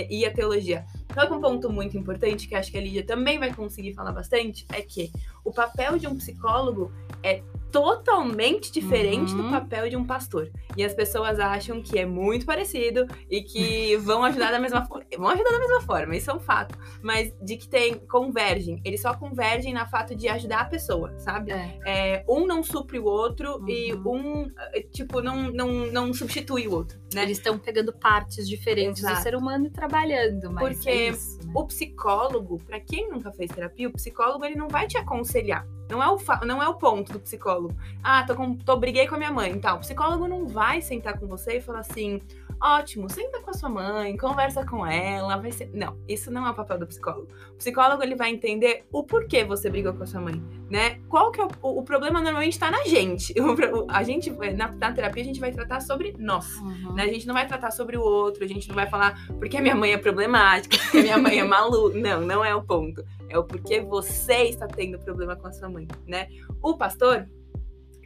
[0.10, 0.86] e a teologia.
[1.14, 4.12] Só que um ponto muito importante, que acho que a Lídia também vai conseguir falar
[4.12, 5.12] bastante, é que
[5.44, 7.44] o papel de um psicólogo é
[7.74, 9.52] totalmente diferente do Uhum.
[9.52, 10.50] papel de um pastor.
[10.78, 15.04] E as pessoas acham que é muito parecido e que vão ajudar da mesma forma.
[15.18, 16.78] Vão ajudar da mesma forma, isso é um fato.
[17.02, 18.80] Mas de que tem, convergem.
[18.86, 21.52] Eles só convergem na fato de ajudar a pessoa, sabe?
[21.52, 21.80] É.
[21.86, 24.44] É, um não supre o outro e Uhum.
[24.46, 27.24] um, eh, tipo, não, não, não substitui o outro, né?
[27.24, 29.16] Eles estão pegando partes diferentes Exato.
[29.20, 31.52] do ser humano e trabalhando, mas Porque é isso, né?
[31.56, 35.66] O psicólogo, pra quem nunca fez terapia, o psicólogo ele não vai te aconselhar.
[35.94, 37.76] Não é o, não é o ponto do psicólogo.
[38.02, 39.52] Ah, tô, com, tô briguei com a minha mãe.
[39.52, 42.20] Então, o psicólogo não vai sentar com você e falar assim:
[42.64, 45.36] ótimo, senta com a sua mãe, conversa com ela.
[45.38, 45.70] Vai ser...
[45.74, 47.28] Não, isso não é o papel do psicólogo.
[47.52, 51.00] O psicólogo ele vai entender o porquê você brigou com a sua mãe, né?
[51.10, 53.34] Qual que é o, o, problema normalmente tá na gente.
[53.44, 56.56] O a gente na, na terapia a gente vai tratar sobre nós.
[56.58, 56.94] Uhum.
[56.94, 57.04] Né?
[57.04, 59.62] A gente não vai tratar sobre o outro, a gente não vai falar porque a
[59.62, 61.98] minha mãe é problemática, porque a minha mãe é maluca.
[62.04, 63.04] Não, não é o ponto.
[63.30, 66.28] É o porquê você está tendo problema com a sua mãe, né?
[66.62, 67.28] O pastor,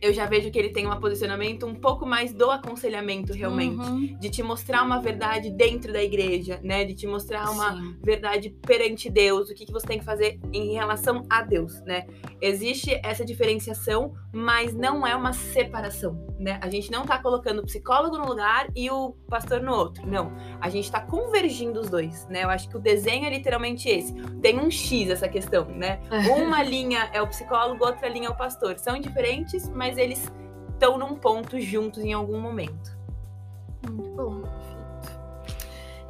[0.01, 3.87] eu já vejo que ele tem um posicionamento um pouco mais do aconselhamento realmente.
[3.87, 4.17] Uhum.
[4.19, 6.85] De te mostrar uma verdade dentro da igreja, né?
[6.85, 7.97] De te mostrar uma, Sim.
[8.03, 12.05] verdade perante Deus, o que, que você tem que fazer em relação a Deus, né?
[12.41, 16.59] Existe essa diferenciação, mas não é uma separação, né?
[16.61, 20.31] A gente não tá colocando o psicólogo no lugar e o pastor no outro, não.
[20.61, 22.43] A gente tá convergindo os dois, né?
[22.43, 24.13] Eu acho que o desenho é literalmente esse.
[24.41, 25.99] Tem um X essa questão, né?
[26.37, 28.77] Uma linha é o psicólogo, outra linha é o pastor.
[28.77, 30.31] São diferentes, mas eles
[30.73, 32.97] estão num ponto juntos em algum momento.
[33.87, 35.19] Muito bom, perfeito.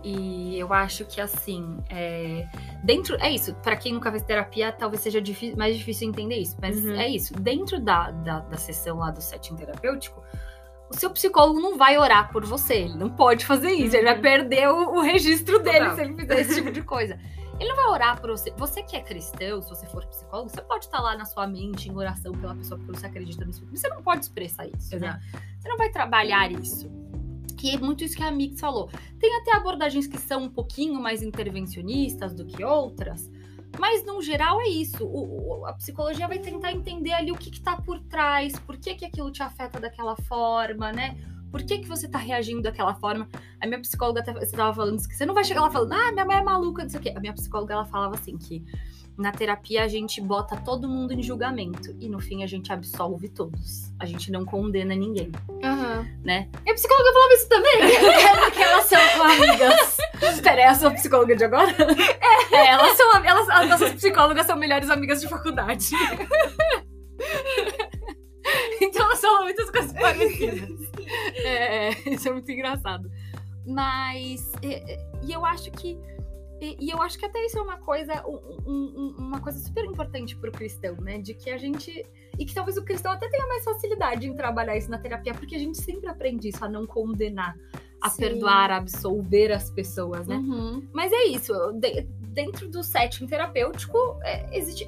[0.03, 2.47] E eu acho que assim, é,
[2.83, 3.17] dentro.
[3.19, 6.55] É isso, pra quem nunca fez terapia, talvez seja difí- mais difícil entender isso.
[6.61, 6.93] Mas Uhum.
[6.95, 7.33] é isso.
[7.33, 10.23] Dentro da, da, da sessão lá do setting terapêutico,
[10.89, 12.75] o seu psicólogo não vai orar por você.
[12.75, 13.95] Ele não pode fazer isso.
[13.97, 14.21] Ele vai Uhum.
[14.21, 17.19] perder o, o registro dele se ele fizer esse tipo de coisa.
[17.59, 18.51] Ele não vai orar por você.
[18.57, 21.89] Você que é cristão, se você for psicólogo, você pode estar lá na sua mente
[21.89, 23.71] em oração pela pessoa porque você acredita no Espírito.
[23.71, 24.97] Mas você não pode expressar isso.
[24.99, 25.19] Né?
[25.59, 26.89] Você não vai trabalhar isso.
[27.57, 28.89] Que é muito isso que a Mix falou.
[29.19, 33.31] Tem até abordagens que são um pouquinho mais intervencionistas do que outras,
[33.79, 35.05] mas no geral é isso.
[35.05, 38.95] O, o, a psicologia vai tentar entender ali o que, está por trás, por que,
[38.95, 41.17] que aquilo te afeta daquela forma, né?
[41.51, 43.27] Por que, que você tá reagindo daquela forma?
[43.61, 46.11] A minha psicóloga até, você tava falando que você não vai chegar lá falando, ah,
[46.11, 47.13] minha mãe é maluca, não sei o quê.
[47.15, 48.63] A minha psicóloga ela falava assim que
[49.17, 53.27] na terapia a gente bota todo mundo em julgamento e no fim a gente absolve
[53.29, 53.91] todos.
[53.99, 55.31] A gente não condena ninguém.
[55.49, 56.05] Uhum.
[56.23, 56.47] Né?
[56.65, 57.81] E a psicóloga falava isso também.
[57.81, 59.97] é porque elas são amigas.
[60.21, 61.71] Espera, é a sua psicóloga de agora?
[61.71, 65.89] É, é elas são elas, as nossas psicólogas são melhores amigas de faculdade.
[68.79, 70.86] então elas falam muitas coisas parecidas.
[71.45, 73.09] É, isso é muito engraçado.
[73.65, 75.97] Mas e, e eu acho que
[76.59, 79.85] e, e, eu acho que até isso é uma coisa, um, um, uma coisa super
[79.85, 81.19] importante para o cristão, né?
[81.19, 82.03] De que a gente.
[82.37, 85.55] E que talvez o cristão até tenha mais facilidade em trabalhar isso na terapia, porque
[85.55, 87.55] a gente sempre aprende isso, a não condenar,
[88.01, 88.21] a Sim.
[88.21, 90.35] perdoar, a absolver as pessoas, né?
[90.35, 90.87] Uhum.
[90.93, 94.87] Mas é isso, de, dentro do setting terapêutico, é, existe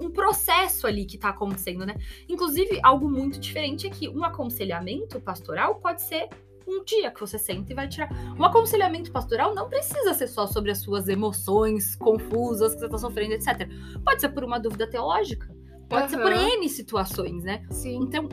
[0.00, 1.94] um processo ali que está acontecendo, né?
[2.28, 6.28] Inclusive, algo muito diferente é que um aconselhamento pastoral pode ser
[6.66, 8.08] um dia que você senta e vai tirar.
[8.38, 12.98] Um aconselhamento pastoral não precisa ser só sobre as suas emoções confusas que você está
[12.98, 13.68] sofrendo, etc.
[14.04, 15.46] Pode ser por uma dúvida teológica.
[15.88, 16.08] Pode uhum.
[16.08, 17.64] ser por N situações, né?
[17.70, 17.98] Sim.
[18.02, 18.28] Então,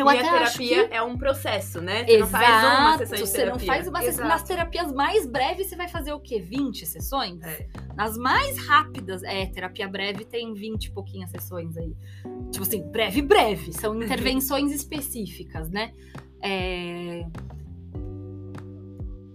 [0.00, 0.94] eu e a terapia que...
[0.94, 2.04] é um processo, né?
[2.04, 4.28] Você Exato, não faz uma sessão de você não faz uma sessão.
[4.28, 6.40] Nas terapias mais breves, você vai fazer o quê?
[6.40, 7.42] 20 sessões?
[7.42, 7.66] É.
[7.96, 11.94] Nas mais rápidas, é, terapia breve tem 20 e pouquinhas sessões aí.
[12.50, 13.72] Tipo assim, breve, breve.
[13.72, 15.92] São intervenções específicas, né?
[16.42, 17.26] É...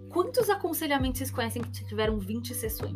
[0.10, 2.96] Quantos aconselhamentos vocês conhecem que tiveram 20 sessões?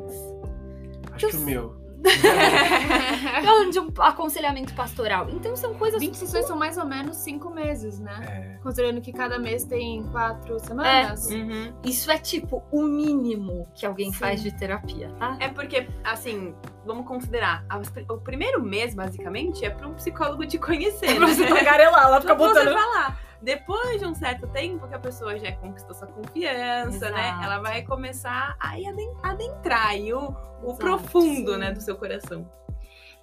[1.12, 1.87] Acho que o meu.
[3.44, 5.30] Falando de um aconselhamento pastoral.
[5.30, 6.00] Então são coisas.
[6.00, 8.56] 20 sessões são mais ou menos 5 meses, né?
[8.58, 8.60] É.
[8.62, 11.32] Considerando que cada mês tem 4 semanas.
[11.32, 11.36] É.
[11.36, 11.74] Uhum.
[11.84, 14.18] Isso é tipo o mínimo que alguém Sim.
[14.18, 15.38] faz de terapia, tá?
[15.40, 16.54] É porque, assim,
[16.88, 17.66] vamos considerar.
[18.10, 21.12] O primeiro mês, basicamente, é para um psicólogo te conhecer.
[21.12, 21.34] É pra né?
[21.34, 22.70] você tagarelar, ela fica botando.
[22.70, 23.28] Você falar.
[23.40, 27.14] Depois de um certo tempo que a pessoa já conquistou sua confiança, Exato.
[27.14, 27.40] né?
[27.44, 28.74] Ela vai começar a
[29.22, 30.34] adentrar aí o,
[30.64, 31.58] o profundo, sim.
[31.60, 32.50] né, do seu coração.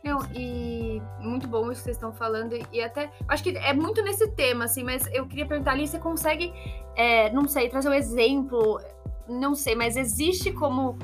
[0.04, 2.54] Não, e muito bom isso que vocês estão falando.
[2.70, 5.98] E até, acho que é muito nesse tema, assim, mas eu queria perguntar ali, você
[5.98, 6.52] consegue,
[6.94, 8.78] é, não sei, trazer um exemplo,
[9.26, 10.98] não sei, mas existe como,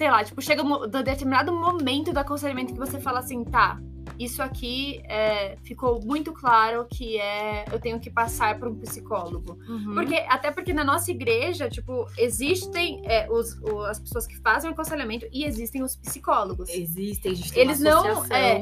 [0.00, 3.78] sei lá, tipo, chega um determinado momento do aconselhamento que você fala assim, tá,
[4.18, 9.58] isso aqui é, ficou muito claro que é eu tenho que passar por um psicólogo.
[9.68, 9.92] Uhum.
[9.92, 14.70] Porque, até porque na nossa igreja, tipo, existem é, os, os, as pessoas que fazem
[14.70, 16.70] o aconselhamento e existem os psicólogos.
[16.70, 18.24] Existem, existem Eles não.
[18.32, 18.58] É,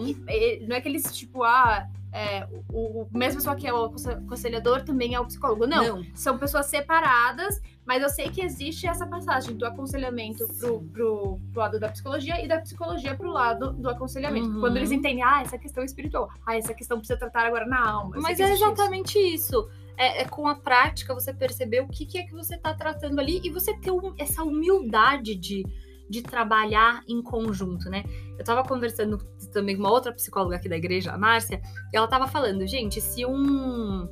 [0.66, 4.82] não é que eles, tipo, ah, é, o, o mesmo pessoa que é o aconselhador
[4.82, 5.66] também é o psicólogo.
[5.66, 10.82] Não, não, são pessoas separadas, mas eu sei que existe essa passagem do aconselhamento pro,
[10.93, 14.51] pro, pro lado da psicologia e da psicologia pro lado do aconselhamento.
[14.51, 14.61] Uhum.
[14.61, 17.82] Quando eles entendem, ah, essa questão é espiritual, ah, essa questão precisa tratar agora na
[17.82, 18.16] alma.
[18.20, 19.57] Mas é exatamente isso.
[19.57, 19.70] isso.
[19.97, 23.18] É, é, com a prática você perceber o que, que é que você está tratando
[23.18, 25.64] ali e você ter um, essa humildade de
[26.09, 28.03] de trabalhar em conjunto, né?
[28.39, 29.18] Eu tava conversando
[29.53, 31.61] também com uma outra psicóloga aqui da igreja, a Márcia,
[31.93, 34.09] e ela tava falando, gente, se um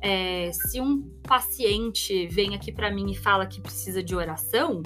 [0.00, 4.82] é, se um paciente vem aqui para mim e fala que precisa de oração,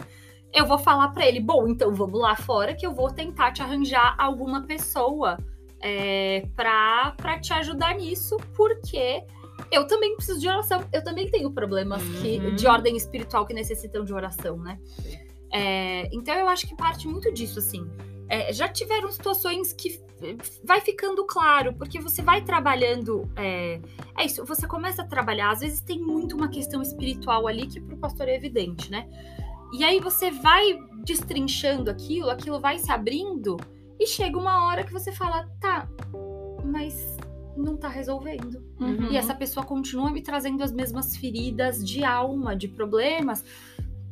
[0.53, 3.63] eu vou falar para ele, bom, então vamos lá fora que eu vou tentar te
[3.63, 5.39] arranjar alguma pessoa
[5.81, 9.25] é, para te ajudar nisso, porque
[9.71, 10.85] eu também preciso de oração.
[10.93, 12.23] Eu também tenho problemas uhum.
[12.23, 14.79] que, de ordem espiritual que necessitam de oração, né?
[15.53, 17.89] É, então eu acho que parte muito disso, assim.
[18.29, 20.01] É, já tiveram situações que
[20.65, 23.31] vai ficando claro, porque você vai trabalhando.
[23.37, 23.81] É,
[24.17, 27.81] é, isso, você começa a trabalhar, às vezes tem muito uma questão espiritual ali que
[27.81, 29.09] para o pastor é evidente, né?
[29.73, 33.57] E aí você vai destrinchando aquilo, aquilo vai se abrindo,
[33.99, 35.89] e chega uma hora que você fala, tá,
[36.65, 37.17] mas
[37.57, 38.63] não tá resolvendo.
[38.81, 39.11] Uhum.
[39.11, 43.45] E essa pessoa continua me trazendo as mesmas feridas de alma, de problemas.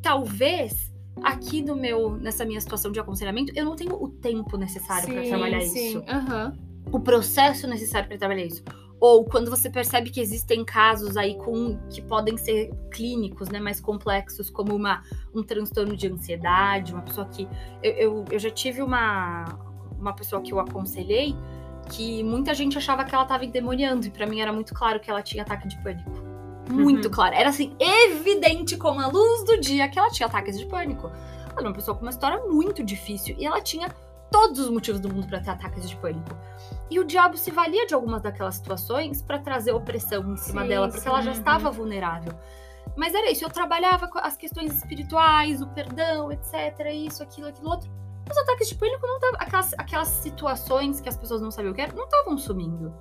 [0.02, 0.89] Talvez
[1.22, 5.22] aqui no meu, nessa minha situação de aconselhamento, eu não tenho o tempo necessário para
[5.22, 5.88] trabalhar sim.
[5.88, 5.98] isso.
[5.98, 6.70] Uhum.
[6.92, 8.62] O processo necessário para trabalhar isso.
[8.98, 13.80] Ou quando você percebe que existem casos aí com que podem ser clínicos, né, mais
[13.80, 15.02] complexos, como uma,
[15.34, 17.48] um transtorno de ansiedade, uma pessoa que.
[17.82, 19.46] Eu, eu, eu já tive uma,
[19.98, 21.34] uma pessoa que eu aconselhei
[21.90, 25.10] que muita gente achava que ela estava endemoniando, e para mim era muito claro que
[25.10, 26.29] ela tinha ataque de pânico
[26.70, 27.10] muito uhum.
[27.10, 27.36] clara.
[27.36, 31.08] Era assim, evidente como a luz do dia que ela tinha ataques de pânico.
[31.08, 33.88] Ela era uma pessoa com uma história muito difícil e ela tinha
[34.30, 36.36] todos os motivos do mundo para ter ataques de pânico.
[36.90, 40.68] E o diabo se valia de algumas daquelas situações para trazer opressão em cima sim,
[40.68, 42.32] dela, porque sim, ela já estava vulnerável.
[42.96, 47.70] Mas era isso, eu trabalhava com as questões espirituais, o perdão, etc, isso, aquilo, aquilo
[47.70, 47.90] outro.
[48.30, 49.40] Os ataques de pânico não estavam.
[49.40, 52.94] Aquelas, aquelas situações que as pessoas não sabiam o que era, não estavam sumindo.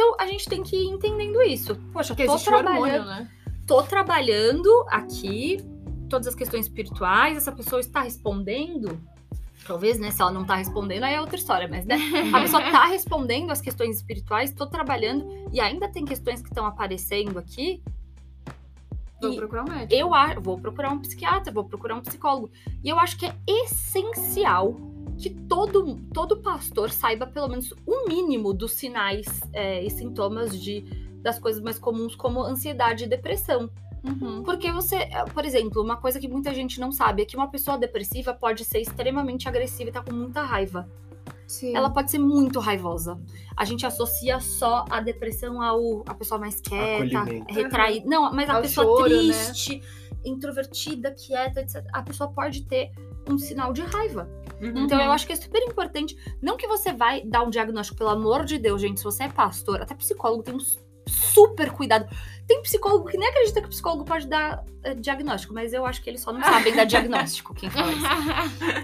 [0.00, 1.76] Então a gente tem que ir entendendo isso.
[1.92, 3.30] Poxa, Porque tô existe o hormônio, trabalhando, né?
[3.66, 5.58] tô trabalhando aqui
[6.08, 8.98] todas as questões espirituais, essa pessoa está respondendo.
[9.66, 10.10] Talvez, né?
[10.10, 11.98] Se ela não tá respondendo, aí é outra história, mas né?
[12.32, 16.64] A pessoa tá respondendo as questões espirituais, tô trabalhando, e ainda tem questões que estão
[16.64, 17.82] aparecendo aqui.
[19.20, 19.92] Vou procurar um médico.
[19.92, 22.50] eu vou procurar um psiquiatra, vou procurar um psicólogo.
[22.82, 24.80] E eu acho que é essencial
[25.18, 30.84] que todo, todo pastor saiba pelo menos o mínimo dos sinais é, e sintomas de,
[31.22, 33.70] das coisas mais comuns, como ansiedade e depressão.
[34.02, 34.42] Uhum.
[34.42, 37.50] Porque você, é, por exemplo, uma coisa que muita gente não sabe é que uma
[37.50, 40.88] pessoa depressiva pode ser extremamente agressiva e tá com muita raiva.
[41.46, 41.76] Sim.
[41.76, 43.20] Ela pode ser muito raivosa.
[43.56, 47.52] A gente associa só a depressão ao a pessoa mais quieta, Acolhimento.
[47.52, 48.06] retraída.
[48.08, 49.32] Não, mas a Ao pessoa choro, né?
[49.34, 49.82] triste,
[50.24, 51.84] introvertida, quieta, etc.
[51.92, 52.92] A pessoa pode ter
[53.28, 54.30] um sinal de raiva.
[54.60, 54.84] Uhum.
[54.84, 56.16] Então eu acho que é super importante.
[56.40, 58.98] Não que você vai dar um diagnóstico, pelo amor de Deus, gente.
[58.98, 60.60] Se você é pastor, até psicólogo tem um
[61.10, 62.08] super cuidado.
[62.46, 66.02] Tem psicólogo que nem acredita que o psicólogo pode dar eh, diagnóstico, mas eu acho
[66.02, 68.06] que eles só não sabem dar diagnóstico, quem fala isso.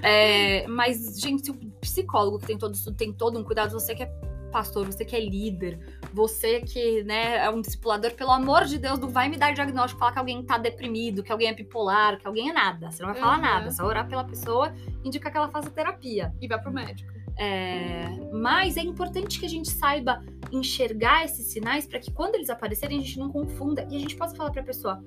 [0.03, 4.03] É, mas, gente, se o psicólogo que tem todo, tem todo um cuidado, você que
[4.03, 4.11] é
[4.57, 5.79] pastor, você que é líder,
[6.15, 9.99] você que né, é um discipulador, pelo amor de Deus, não vai me dar diagnóstico,
[9.99, 12.91] falar que alguém tá deprimido, que alguém é bipolar, que alguém é nada.
[12.91, 13.43] Você não vai falar Uhum.
[13.43, 14.73] nada, só orar pela pessoa
[15.05, 16.33] indicar que ela faça terapia.
[16.41, 17.13] E vai pro médico.
[17.39, 22.49] É, mas é importante que a gente saiba enxergar esses sinais para que quando eles
[22.49, 25.05] aparecerem a gente não confunda e a gente possa falar para a pessoa: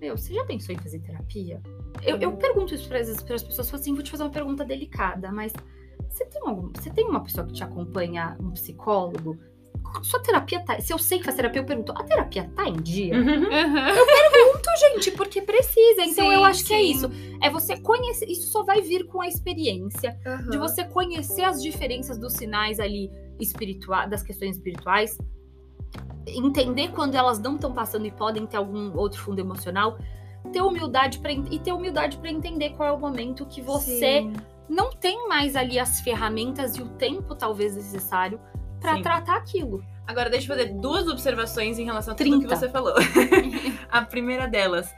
[0.00, 1.60] Meu, você já pensou em fazer terapia?
[2.02, 5.52] Eu, eu pergunto isso para as pessoas, assim: vou te fazer uma pergunta delicada, mas
[6.08, 9.38] você tem, algum, você tem uma pessoa que te acompanha, um psicólogo?
[10.02, 10.78] Sua terapia tá.
[10.80, 13.14] Se eu sei que faz terapia, eu pergunto: a terapia tá em dia?
[13.14, 13.48] Uhum.
[13.48, 16.02] Pergunto, gente, porque precisa.
[16.02, 16.90] Então Sim, eu acho que é sim.
[16.90, 17.10] isso.
[17.42, 18.26] É você conhecer.
[18.26, 20.18] Isso só vai vir com a experiência
[20.50, 20.62] de Uhum.
[20.62, 25.16] você conhecer as diferenças dos sinais ali espirituais, das questões espirituais,
[26.26, 29.98] entender quando elas não estão passando e podem ter algum outro fundo emocional,
[30.52, 34.32] ter humildade para e ter humildade para entender qual é o momento que você Sim.
[34.68, 38.40] Não tem mais ali as ferramentas e o tempo talvez necessário
[38.80, 39.82] para tratar aquilo.
[40.06, 42.46] Agora, deixa eu fazer duas observações em relação a tudo 30.
[42.48, 42.94] que você falou.
[43.90, 44.94] a primeira delas,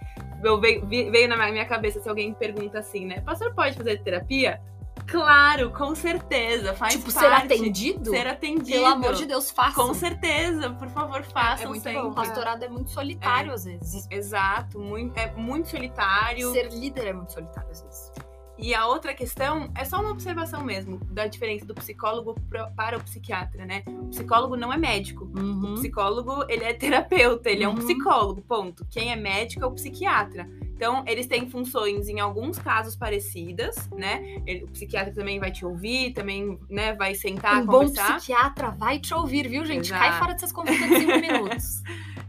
[0.60, 3.20] veio, veio na minha- cabeça se alguém pergunta assim, né?
[3.20, 4.60] Pastor, pode fazer terapia?
[5.06, 6.72] Claro, com certeza.
[6.74, 7.52] Faz tipo, ser parte.
[7.54, 8.10] atendido?
[8.10, 8.70] Ser atendido.
[8.78, 9.88] Pelo amor de Deus, façam.
[9.88, 12.00] Com certeza, por favor, façam muito sempre.
[12.00, 12.10] bom.
[12.10, 14.06] O pastorado é muito solitário às vezes.
[14.08, 16.52] Exato, muito, é muito solitário.
[16.52, 18.12] Ser líder é muito solitário às vezes.
[18.61, 22.34] E a outra questão é só uma observação mesmo da diferença do psicólogo
[22.76, 23.82] para o psiquiatra, né?
[23.86, 25.24] O psicólogo não é médico.
[25.34, 25.74] O Uhum.
[25.76, 27.78] psicólogo, ele é terapeuta, ele é um Uhum.
[27.78, 28.86] psicólogo, ponto.
[28.90, 30.46] Quem é médico é o psiquiatra.
[30.76, 34.22] Então, eles têm funções, em alguns casos, parecidas, né?
[34.46, 38.16] Ele- o psiquiatra também vai te ouvir, também, né, vai sentar, um bom conversar.
[38.16, 39.86] psiquiatra vai te ouvir, viu, gente?
[39.86, 40.00] Exato.
[40.02, 41.82] Cai fora dessas consultas de cinco minutos.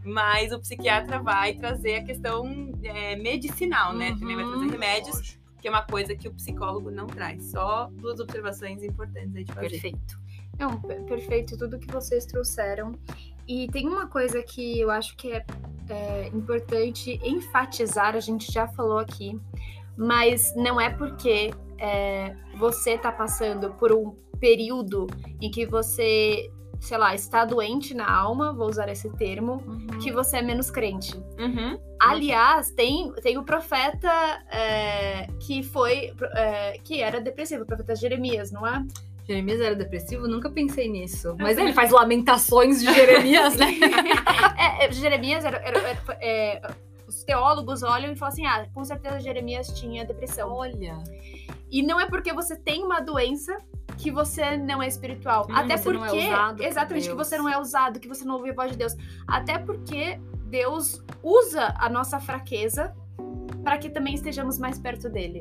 [0.04, 4.16] Mas o psiquiatra vai trazer a questão é, medicinal, né?
[4.18, 4.50] Também vai Uhum.
[4.50, 7.44] trazer remédios, que é uma coisa que o psicólogo não traz.
[7.52, 9.70] Só duas observações importantes aí de fazer.
[9.70, 10.20] Perfeito.
[10.58, 12.92] Não, per- perfeito tudo que vocês trouxeram.
[13.46, 15.44] E tem uma coisa que eu acho que é,
[15.88, 19.40] é importante enfatizar, a gente já falou aqui,
[19.96, 25.06] mas não é porque é, você tá passando por um período
[25.40, 26.50] em que você,
[26.82, 29.62] sei lá, está doente na alma, vou usar esse termo,
[30.02, 31.16] que você é menos crente.
[31.38, 31.78] Uhum.
[32.00, 34.10] Aliás, tem, tem o profeta
[34.50, 38.84] é, que foi, é, que era depressivo, o profeta Jeremias, não é?
[39.26, 40.26] Jeremias era depressivo?
[40.26, 41.36] Nunca pensei nisso.
[41.38, 43.68] Mas ele faz lamentações de Jeremias, né?
[44.58, 46.60] É, é, Jeremias era, era- era- é,
[47.06, 50.50] os teólogos olham e falam assim: ah, com certeza Jeremias tinha depressão.
[50.52, 50.98] Olha.
[51.72, 53.56] E não é porque você tem uma doença
[53.96, 55.46] que você não é espiritual.
[55.48, 56.18] Hum, Até você não porque.
[56.18, 58.76] é usado exatamente, que você não é usado, que você não ouve a voz de
[58.76, 58.94] Deus.
[59.26, 62.94] Até porque Deus usa a nossa fraqueza
[63.64, 65.40] para que também estejamos mais perto dele.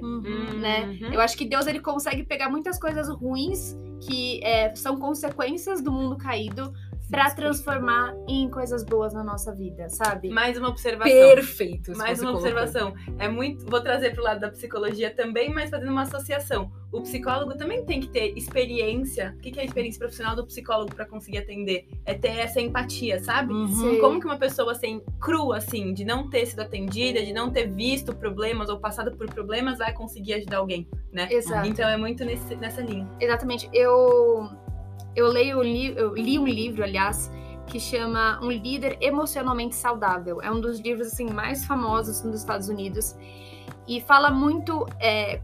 [0.60, 0.86] né?
[1.02, 1.14] Uhum.
[1.14, 5.92] Eu acho que Deus ele consegue pegar muitas coisas ruins que é, são consequências do
[5.92, 6.74] mundo caído
[7.12, 10.30] pra transformar em coisas boas na nossa vida, sabe?
[10.30, 11.12] Mais uma observação.
[11.12, 11.96] Perfeito.
[11.98, 12.50] Mais uma colocou.
[12.50, 12.94] observação.
[13.20, 13.66] É muito.
[13.70, 16.72] Vou trazer pro lado da psicologia também, mas fazendo uma associação.
[16.92, 19.34] O psicólogo também tem que ter experiência.
[19.38, 21.88] O que é a experiência profissional do psicólogo para conseguir atender?
[22.06, 23.54] É ter essa empatia, sabe?
[23.54, 24.00] Uhum.
[24.00, 27.68] Como que uma pessoa assim, crua, assim, de não ter sido atendida, de não ter
[27.68, 31.28] visto problemas ou passado por problemas, vai conseguir ajudar alguém, né?
[31.32, 31.68] Exato.
[31.68, 33.08] Então é muito nesse- nessa linha.
[33.20, 33.70] Exatamente.
[33.74, 34.50] Eu
[35.16, 37.32] eu leio li- eu li um livro, aliás,
[37.68, 40.42] que chama Um Líder Emocionalmente Saudável.
[40.42, 43.16] É um dos livros assim mais famosos nos Estados Unidos
[43.88, 45.40] e fala muito, é,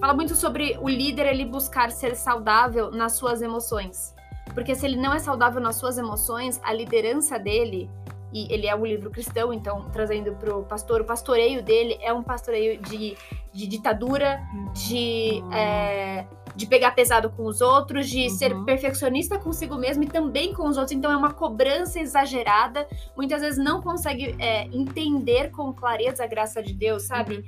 [0.00, 4.14] fala muito sobre o líder ele buscar ser saudável nas suas emoções,
[4.54, 7.88] porque se ele não é saudável nas suas emoções, a liderança dele
[8.32, 12.12] e ele é um livro cristão, então trazendo para o pastor, o pastoreio dele é
[12.12, 13.16] um pastoreio de,
[13.52, 14.40] de ditadura,
[14.72, 16.24] de é,
[16.60, 18.30] de pegar pesado com os outros, de Uhum.
[18.30, 20.92] ser perfeccionista consigo mesmo e também com os outros.
[20.96, 22.86] Então é uma cobrança exagerada.
[23.16, 27.36] Muitas vezes não consegue é, entender com clareza a graça de Deus, sabe?
[27.36, 27.42] Uhum.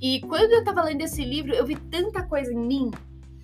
[0.00, 2.90] E quando eu tava lendo esse livro, eu vi tanta coisa em mim.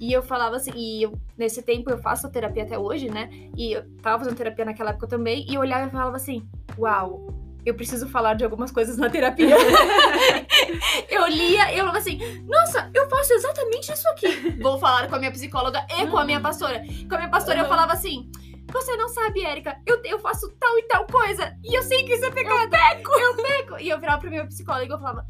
[0.00, 3.30] E eu falava assim, e eu, nesse tempo eu faço terapia até hoje, né?
[3.56, 5.46] E eu tava fazendo terapia naquela época também.
[5.48, 6.42] E eu olhava e falava assim:
[6.76, 7.28] Uau,
[7.64, 9.56] eu preciso falar de algumas coisas na terapia.
[11.08, 14.50] eu lia e eu falava assim: Nossa, eu faço exatamente isso aqui.
[14.60, 16.82] Vou falar com a minha psicóloga e com a minha pastora.
[17.08, 17.68] Com a minha pastora eu Uhum.
[17.68, 18.30] falava assim:
[18.72, 21.56] Você não sabe, Érica, eu, eu faço tal e tal coisa.
[21.62, 22.62] E eu sei que isso é pecado.
[22.64, 23.12] Eu peco.
[23.12, 23.78] Eu peco.
[23.80, 25.26] E eu virava pro meu psicólogo e eu falava: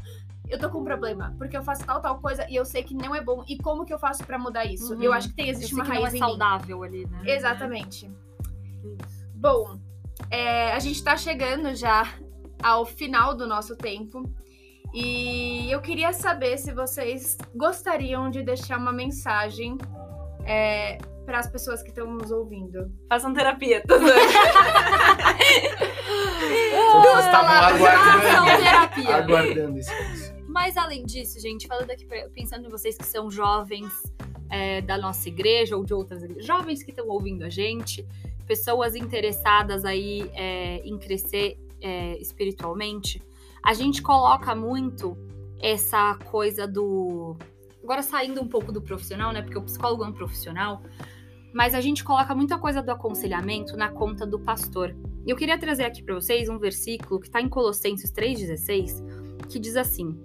[0.49, 2.93] eu tô com um problema, porque eu faço tal, tal coisa e eu sei que
[2.93, 3.43] não é bom.
[3.47, 4.93] E como que eu faço pra mudar isso?
[4.95, 5.01] Uhum.
[5.03, 6.19] Eu acho que tem, existe uma é raiz mim.
[6.19, 7.21] saudável ali, né?
[7.25, 8.11] Exatamente.
[9.35, 9.79] Bom,
[10.29, 12.07] é, a gente tá chegando já
[12.63, 14.23] ao final do nosso tempo.
[14.93, 19.77] E eu queria saber se vocês gostariam de deixar uma mensagem
[21.25, 22.91] para as pessoas que estão nos ouvindo.
[23.09, 23.81] Façam terapia.
[23.87, 24.03] Vocês
[27.25, 29.15] estavam palavras, aguardando, Façam terapia.
[29.15, 29.91] aguardando isso.
[30.47, 32.05] Mas além disso, gente, falando aqui,
[32.35, 33.91] pensando em vocês que são jovens
[34.49, 38.05] é, da nossa igreja ou de outras igrejas, jovens que estão ouvindo a gente,
[38.45, 43.21] pessoas interessadas aí é, em crescer é, espiritualmente,
[43.61, 45.17] a gente coloca muito
[45.59, 47.35] essa coisa do.
[47.83, 49.41] Agora saindo um pouco do profissional, né?
[49.41, 50.81] Porque o psicólogo é um profissional,
[51.53, 54.95] mas a gente coloca muita coisa do aconselhamento na conta do pastor.
[55.25, 59.59] E eu queria trazer aqui para vocês um versículo que está em Colossenses 3,16, que
[59.59, 60.17] diz assim.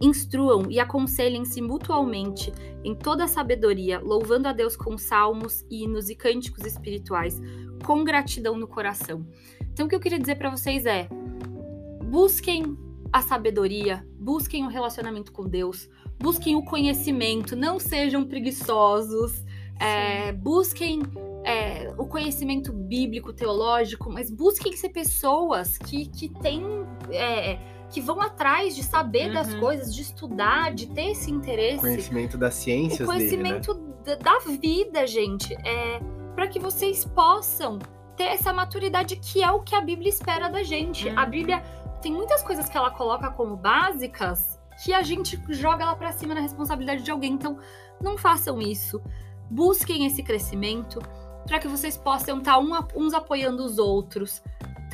[0.00, 2.52] Instruam e aconselhem-se mutualmente
[2.82, 7.40] em toda a sabedoria, louvando a Deus com salmos, hinos e cânticos espirituais,
[7.84, 9.26] com gratidão no coração.
[9.74, 11.08] Então, o que eu queria dizer para vocês é:
[12.04, 12.78] busquem
[13.12, 19.44] a sabedoria, busquem o relacionamento com Deus, busquem o conhecimento, não sejam preguiçosos,
[19.80, 21.02] é, busquem
[21.44, 26.62] é, o conhecimento bíblico, teológico, mas busquem ser pessoas que, que têm.
[27.10, 27.58] é,
[27.90, 29.60] que vão atrás de saber das Uhum.
[29.60, 31.80] coisas, de estudar, de ter esse interesse.
[31.80, 34.16] Conhecimento das ciências o conhecimento dele, né?
[34.16, 35.54] da, da vida, gente.
[35.64, 36.00] É
[36.34, 37.78] para que vocês possam
[38.16, 41.08] ter essa maturidade que é o que a Bíblia espera da gente.
[41.10, 41.30] A Uhum.
[41.30, 41.62] Bíblia
[42.00, 46.34] tem muitas coisas que ela coloca como básicas que a gente joga lá pra cima
[46.34, 47.32] na responsabilidade de alguém.
[47.32, 47.58] Então,
[48.00, 49.00] não façam isso.
[49.50, 51.00] Busquem esse crescimento
[51.46, 54.42] para que vocês possam estar um a- uns apoiando os outros,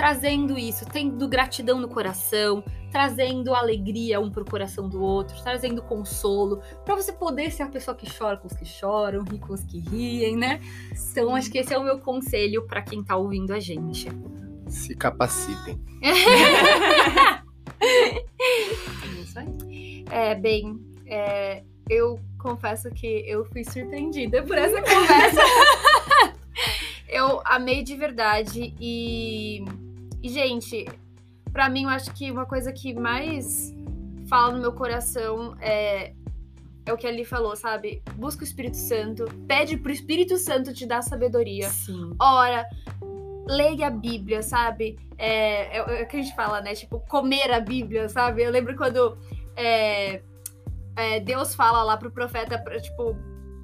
[0.00, 6.62] trazendo isso, tendo gratidão no coração, trazendo alegria um pro coração do outro, trazendo consolo,
[6.86, 9.62] para você poder ser a pessoa que chora com os que choram, ri com os
[9.62, 10.58] que riem, né?
[11.10, 14.08] Então, acho que esse é o meu conselho para quem tá ouvindo a gente.
[14.66, 15.78] Se capacitem.
[17.82, 20.04] É isso aí.
[20.10, 25.40] É, bem, é, eu confesso que eu fui surpreendida por essa conversa.
[27.08, 29.64] eu amei de verdade e,
[30.22, 30.86] e, gente,
[31.52, 33.74] pra mim eu acho que uma coisa que mais
[34.28, 36.12] fala no meu coração é
[36.86, 38.02] é o que ali falou, sabe?
[38.16, 41.68] Busca o Espírito Santo, pede pro Espírito Santo te dar sabedoria.
[41.68, 42.14] Sim.
[42.18, 42.66] Ora,
[43.46, 44.98] leia a Bíblia, sabe?
[45.18, 46.74] É, é, é o que a gente fala, né?
[46.74, 48.42] Tipo, comer a Bíblia, sabe?
[48.42, 49.16] Eu lembro quando
[49.56, 50.22] é,
[50.96, 53.16] é, Deus fala lá pro profeta, tipo,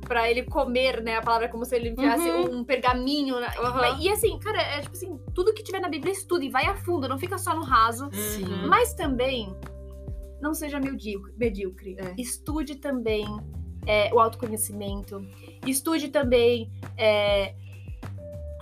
[0.07, 1.17] pra ele comer, né?
[1.17, 2.61] A palavra é como se ele enviasse Uhum.
[2.61, 3.39] um pergaminho.
[3.41, 3.49] né?
[3.59, 4.01] Uhum.
[4.01, 6.77] E assim, cara, é tipo assim, tudo que tiver na Bíblia estuda e vai a
[6.77, 8.09] fundo, não fica só no raso.
[8.13, 8.45] Sim.
[8.45, 8.69] Uhum.
[8.69, 9.55] Mas também,
[10.41, 11.97] não seja medíocre.
[11.99, 12.15] É.
[12.17, 13.25] Estude também
[13.87, 15.25] é, o autoconhecimento.
[15.67, 17.55] Estude também, é,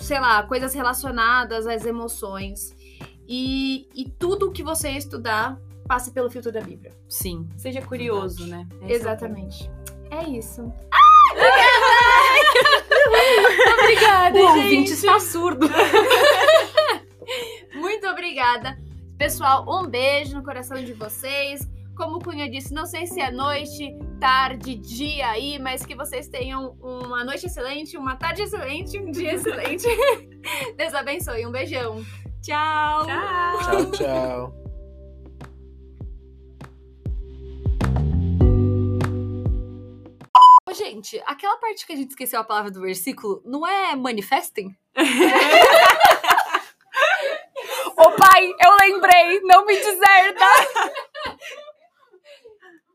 [0.01, 2.75] sei lá, coisas relacionadas às emoções.
[3.27, 6.93] E, e tudo que você estudar, passe pelo filtro da Bíblia.
[7.09, 7.49] Sim.
[7.57, 8.67] Seja curioso, né?
[8.71, 9.71] Esse é o Exatamente.
[10.11, 10.73] É isso.
[13.79, 14.59] Obrigada, o gente.
[14.59, 15.69] ouvinte está surdo.
[17.75, 18.79] Muito obrigada.
[19.19, 21.61] Pessoal, um beijo no coração de vocês.
[21.97, 26.27] Como o Cunha disse, não sei se é noite, tarde, dia aí, mas que vocês
[26.29, 29.87] tenham uma noite excelente, uma tarde excelente, um dia excelente.
[30.77, 31.47] Deus abençoe.
[31.47, 32.05] Um beijão.
[32.43, 33.07] Tchau.
[33.07, 33.59] Tchau.
[33.61, 34.64] Tchau, tchau.
[40.75, 44.77] gente, aquela parte que a gente esqueceu a palavra do versículo não é manifestem?
[47.97, 50.45] Ô pai, eu lembrei, não me deserta!